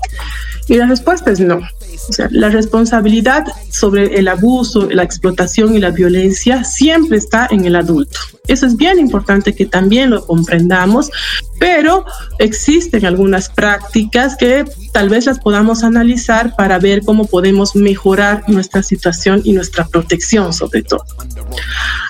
Y 0.71 0.77
la 0.77 0.87
respuesta 0.87 1.33
es 1.33 1.41
no. 1.41 1.57
O 1.57 2.13
sea, 2.13 2.29
la 2.31 2.49
responsabilidad 2.49 3.45
sobre 3.71 4.21
el 4.21 4.29
abuso, 4.29 4.89
la 4.89 5.03
explotación 5.03 5.75
y 5.75 5.81
la 5.81 5.91
violencia 5.91 6.63
siempre 6.63 7.19
está 7.19 7.49
en 7.51 7.65
el 7.65 7.75
adulto. 7.75 8.21
Eso 8.47 8.67
es 8.67 8.77
bien 8.77 9.01
importante 9.01 9.53
que 9.53 9.67
también 9.67 10.11
lo 10.11 10.25
comprendamos, 10.25 11.11
pero 11.59 12.05
existen 12.39 13.05
algunas 13.05 13.49
prácticas 13.49 14.37
que 14.37 14.65
tal 14.93 15.09
vez 15.09 15.27
las 15.27 15.41
podamos 15.41 15.83
analizar 15.83 16.55
para 16.55 16.79
ver 16.79 17.03
cómo 17.03 17.27
podemos 17.27 17.75
mejorar 17.75 18.45
nuestra 18.47 18.85
situación 18.85 19.41
y 19.43 19.53
nuestra 19.55 19.89
protección 19.89 20.53
sobre 20.53 20.85
todo. 20.85 21.05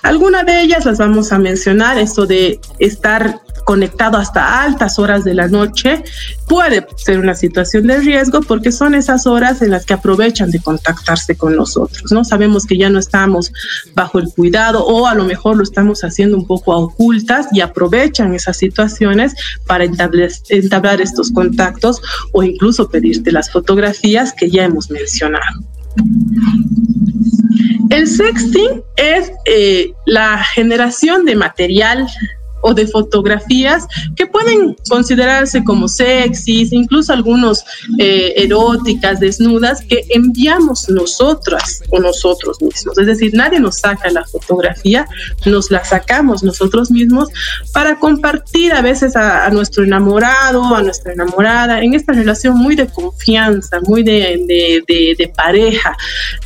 Algunas 0.03 0.45
de 0.45 0.61
ellas 0.61 0.85
las 0.85 0.99
vamos 0.99 1.33
a 1.33 1.39
mencionar, 1.39 1.97
esto 1.97 2.27
de 2.27 2.61
estar 2.79 3.41
conectado 3.71 4.19
hasta 4.19 4.65
altas 4.65 4.99
horas 4.99 5.23
de 5.23 5.33
la 5.33 5.47
noche, 5.47 6.03
puede 6.49 6.85
ser 6.97 7.21
una 7.21 7.37
situación 7.37 7.87
de 7.87 8.01
riesgo 8.01 8.41
porque 8.41 8.73
son 8.73 8.97
esas 8.97 9.29
horas 9.29 9.63
en 9.63 9.71
las 9.71 9.87
que 9.87 9.95
aprovechan 9.95 10.51
de 10.51 10.59
contactarse 10.59 11.37
con 11.37 11.55
nosotros, 11.55 12.11
¿no? 12.11 12.25
Sabemos 12.25 12.67
que 12.67 12.77
ya 12.77 12.91
no 12.91 12.99
estamos 12.99 13.53
bajo 13.95 14.19
el 14.19 14.29
cuidado 14.35 14.85
o 14.85 15.07
a 15.07 15.15
lo 15.15 15.23
mejor 15.23 15.57
lo 15.57 15.63
estamos 15.63 16.03
haciendo 16.03 16.37
un 16.37 16.49
poco 16.49 16.73
a 16.73 16.79
ocultas 16.79 17.47
y 17.53 17.61
aprovechan 17.61 18.35
esas 18.35 18.57
situaciones 18.57 19.37
para 19.69 19.85
entablar, 19.85 21.01
estos 21.01 21.31
contactos 21.31 22.03
o 22.33 22.43
incluso 22.43 22.91
pedirte 22.91 23.31
las 23.31 23.53
fotografías 23.53 24.33
que 24.33 24.51
ya 24.51 24.65
hemos 24.65 24.91
mencionado. 24.91 25.61
El 27.91 28.09
sexting 28.09 28.83
es 28.97 29.31
eh, 29.45 29.93
la 30.07 30.43
generación 30.43 31.25
de 31.25 31.37
material 31.37 32.09
o 32.63 32.75
de 32.75 32.87
fotografías 32.87 33.87
que 34.17 34.27
pueden 34.27 34.77
considerarse 34.89 35.65
como 35.65 35.89
sexys, 35.89 36.73
incluso 36.73 37.13
algunos 37.13 37.65
eh, 37.99 38.35
eróticas, 38.37 39.21
desnudas, 39.21 39.83
que 39.83 40.05
enviamos 40.11 40.89
nosotras 40.89 41.83
o 41.91 42.01
nosotros 42.01 42.61
mismos. 42.61 42.99
Es 42.99 43.07
decir, 43.07 43.33
nadie 43.35 43.61
nos 43.61 43.79
saca 43.79 44.11
la 44.11 44.25
fotografía, 44.25 45.07
nos 45.47 45.71
la 45.71 45.85
sacamos 45.85 46.43
nosotros 46.43 46.91
mismos 46.91 47.29
para 47.73 47.99
compartir 47.99 48.73
a 48.73 48.83
veces 48.83 49.17
a, 49.17 49.49
nuestro 49.51 49.85
enamorado, 49.85 50.75
a 50.75 50.83
nuestra 50.83 51.13
enamorada, 51.13 51.83
en 51.83 51.95
esta 51.95 52.13
relación 52.13 52.57
muy 52.57 52.77
de 52.77 52.87
confianza, 52.87 53.81
muy 53.87 54.03
de, 54.03 54.45
de, 54.47 55.15
de 55.19 55.29
pareja, 55.29 55.97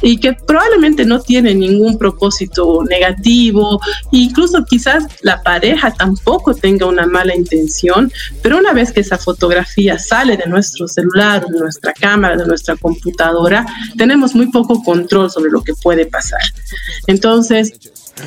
y 0.02 0.18
que 0.18 0.32
probablemente 0.32 1.04
no 1.04 1.20
tiene 1.20 1.54
ningún 1.54 1.98
propósito 1.98 2.82
negativo, 2.88 3.80
incluso 4.10 4.64
quizás 4.64 5.04
la 5.22 5.42
pareja 5.42 5.92
tampoco 6.04 6.54
tenga 6.54 6.84
una 6.84 7.06
mala 7.06 7.34
intención, 7.34 8.12
pero 8.42 8.58
una 8.58 8.74
vez 8.74 8.92
que 8.92 9.00
esa 9.00 9.16
fotografía 9.16 9.98
sale 9.98 10.36
de 10.36 10.46
nuestro 10.46 10.86
celular, 10.86 11.46
de 11.46 11.58
nuestra 11.58 11.94
cámara, 11.94 12.36
de 12.36 12.46
nuestra 12.46 12.76
computadora, 12.76 13.64
tenemos 13.96 14.34
muy 14.34 14.50
poco 14.50 14.82
control 14.82 15.30
sobre 15.30 15.50
lo 15.50 15.62
que 15.62 15.72
puede 15.72 16.04
pasar. 16.04 16.42
Entonces, 17.06 17.72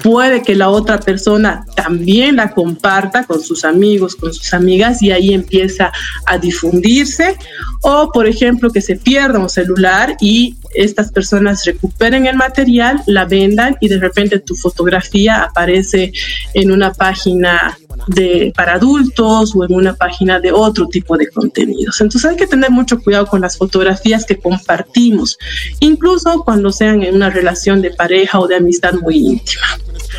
puede 0.04 0.41
que 0.41 0.56
la 0.56 0.69
otra 0.69 1.00
persona 1.00 1.65
también 1.76 2.36
la 2.36 2.52
comparta 2.52 3.23
con 3.23 3.41
sus 3.41 3.63
amigos, 3.65 4.15
con 4.15 4.34
sus 4.34 4.54
amigas 4.54 5.02
y 5.02 5.12
ahí 5.12 5.34
empieza 5.34 5.91
a 6.26 6.38
difundirse. 6.38 7.36
O 7.82 8.12
por 8.12 8.28
ejemplo 8.28 8.71
que 8.71 8.82
se 8.82 8.95
pierda 8.95 9.39
un 9.39 9.50
celular 9.50 10.15
y 10.19 10.56
estas 10.76 11.12
personas 11.12 11.65
recuperen 11.65 12.28
el 12.28 12.36
material, 12.36 13.02
la 13.06 13.26
vendan 13.26 13.78
y 13.80 13.88
de 13.88 14.00
repente 14.00 14.39
tu 14.39 14.56
fotografía 14.56 15.43
aparece 15.43 16.12
en 16.54 16.71
una 16.71 16.93
página 16.93 17.78
de, 18.08 18.54
para 18.56 18.74
adultos 18.74 19.56
o 19.56 19.65
en 19.65 19.74
una 19.74 19.93
página 19.96 20.39
de 20.39 20.52
otro 20.52 20.88
tipo 20.88 21.17
de 21.17 21.30
contenidos. 21.30 22.02
Entonces 22.02 22.30
hay 22.30 22.38
que 22.38 22.48
tener 22.48 22.72
mucho 22.72 23.00
cuidado 23.00 23.28
con 23.28 23.41
las 23.41 23.58
fotografías 23.58 24.26
que 24.26 24.39
compartimos, 24.39 25.38
incluso 25.80 26.43
cuando 26.43 26.72
sean 26.72 27.04
en 27.04 27.15
una 27.15 27.30
relación 27.30 27.82
de 27.82 27.91
pareja 27.91 28.39
o 28.39 28.48
de 28.48 28.56
amistad 28.56 28.93
muy 28.93 29.17
íntima. 29.17 29.65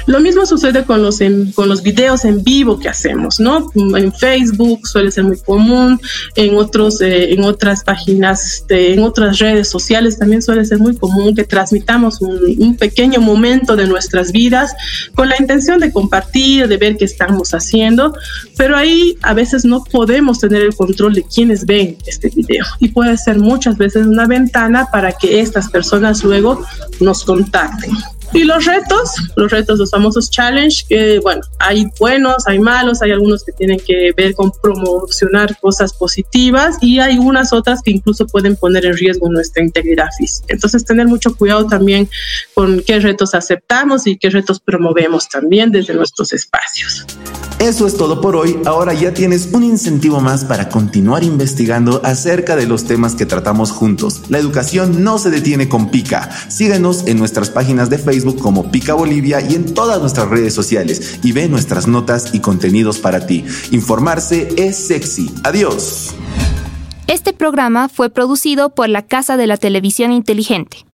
Lo 0.06 0.20
mismo 0.20 0.46
sucede 0.46 0.84
con 0.84 1.02
los, 1.02 1.18
con 1.54 1.68
los 1.68 1.82
videos 1.82 2.24
en 2.24 2.42
vivo 2.42 2.78
que 2.78 2.88
hacemos, 2.88 3.40
¿no? 3.40 3.70
En 3.74 4.12
Facebook 4.12 4.86
suele 4.86 5.10
ser 5.10 5.24
muy 5.24 5.38
común, 5.38 6.00
en, 6.34 6.56
otros, 6.56 7.00
eh, 7.00 7.32
en 7.32 7.44
otras 7.44 7.84
páginas, 7.84 8.64
en 8.68 9.02
otras 9.02 9.38
redes 9.38 9.68
sociales 9.68 10.18
también 10.18 10.42
suele 10.42 10.64
ser 10.64 10.78
muy 10.78 10.96
común 10.96 11.34
que 11.34 11.44
transmitamos 11.44 12.20
un, 12.20 12.38
un 12.58 12.76
pequeño 12.76 13.20
momento 13.20 13.76
de 13.76 13.86
nuestras 13.86 14.32
vidas 14.32 14.72
con 15.14 15.28
la 15.28 15.36
intención 15.38 15.80
de 15.80 15.92
compartir, 15.92 16.68
de 16.68 16.76
ver 16.76 16.96
qué 16.96 17.04
estamos 17.04 17.54
haciendo, 17.54 18.14
pero 18.56 18.76
ahí 18.76 19.16
a 19.22 19.34
veces 19.34 19.64
no 19.64 19.84
podemos 19.84 20.40
tener 20.40 20.62
el 20.62 20.74
control 20.74 21.14
de 21.14 21.22
quienes 21.22 21.66
ven 21.66 21.96
este 22.06 22.30
video 22.30 22.64
y 22.78 22.88
puede 22.88 23.16
ser 23.16 23.38
muchas 23.38 23.76
veces 23.76 24.06
una 24.06 24.26
ventana 24.26 24.88
para 24.90 25.12
que 25.12 25.40
estas 25.40 25.68
personas 25.68 26.24
luego 26.24 26.64
nos 27.00 27.24
contacten. 27.24 27.92
Y 28.32 28.44
los 28.44 28.64
retos, 28.66 29.10
los 29.36 29.50
retos, 29.50 29.78
los 29.78 29.90
famosos 29.90 30.30
challenge, 30.30 30.84
que 30.88 31.18
bueno, 31.20 31.40
hay 31.58 31.86
buenos, 31.98 32.46
hay 32.46 32.58
malos, 32.58 33.00
hay 33.00 33.12
algunos 33.12 33.42
que 33.42 33.52
tienen 33.52 33.80
que 33.80 34.12
ver 34.16 34.34
con 34.34 34.52
promocionar 34.62 35.58
cosas 35.60 35.94
positivas 35.94 36.76
y 36.82 36.98
hay 36.98 37.18
unas 37.18 37.52
otras 37.52 37.80
que 37.82 37.90
incluso 37.90 38.26
pueden 38.26 38.56
poner 38.56 38.84
en 38.84 38.96
riesgo 38.96 39.30
nuestra 39.30 39.62
integridad 39.62 40.08
física. 40.18 40.46
Entonces, 40.48 40.84
tener 40.84 41.06
mucho 41.06 41.34
cuidado 41.34 41.66
también 41.66 42.08
con 42.54 42.82
qué 42.86 43.00
retos 43.00 43.34
aceptamos 43.34 44.06
y 44.06 44.18
qué 44.18 44.30
retos 44.30 44.60
promovemos 44.60 45.28
también 45.28 45.72
desde 45.72 45.94
nuestros 45.94 46.32
espacios. 46.32 47.06
Eso 47.58 47.88
es 47.88 47.96
todo 47.96 48.20
por 48.20 48.36
hoy. 48.36 48.56
Ahora 48.66 48.94
ya 48.94 49.12
tienes 49.12 49.48
un 49.52 49.64
incentivo 49.64 50.20
más 50.20 50.44
para 50.44 50.68
continuar 50.68 51.24
investigando 51.24 52.00
acerca 52.04 52.54
de 52.54 52.66
los 52.66 52.84
temas 52.84 53.16
que 53.16 53.26
tratamos 53.26 53.72
juntos. 53.72 54.22
La 54.28 54.38
educación 54.38 55.02
no 55.02 55.18
se 55.18 55.30
detiene 55.30 55.68
con 55.68 55.90
Pica. 55.90 56.30
Síguenos 56.48 57.06
en 57.08 57.18
nuestras 57.18 57.50
páginas 57.50 57.90
de 57.90 57.98
Facebook 58.18 58.40
como 58.40 58.72
Pica 58.72 58.94
Bolivia 58.94 59.40
y 59.40 59.54
en 59.54 59.74
todas 59.74 60.00
nuestras 60.00 60.28
redes 60.28 60.52
sociales 60.52 61.20
y 61.22 61.30
ve 61.30 61.48
nuestras 61.48 61.86
notas 61.86 62.34
y 62.34 62.40
contenidos 62.40 62.98
para 62.98 63.26
ti. 63.26 63.44
Informarse 63.70 64.48
es 64.56 64.76
sexy. 64.76 65.30
Adiós. 65.44 66.14
Este 67.06 67.32
programa 67.32 67.88
fue 67.88 68.10
producido 68.10 68.70
por 68.70 68.88
la 68.88 69.02
Casa 69.02 69.36
de 69.36 69.46
la 69.46 69.56
Televisión 69.56 70.10
Inteligente. 70.10 70.78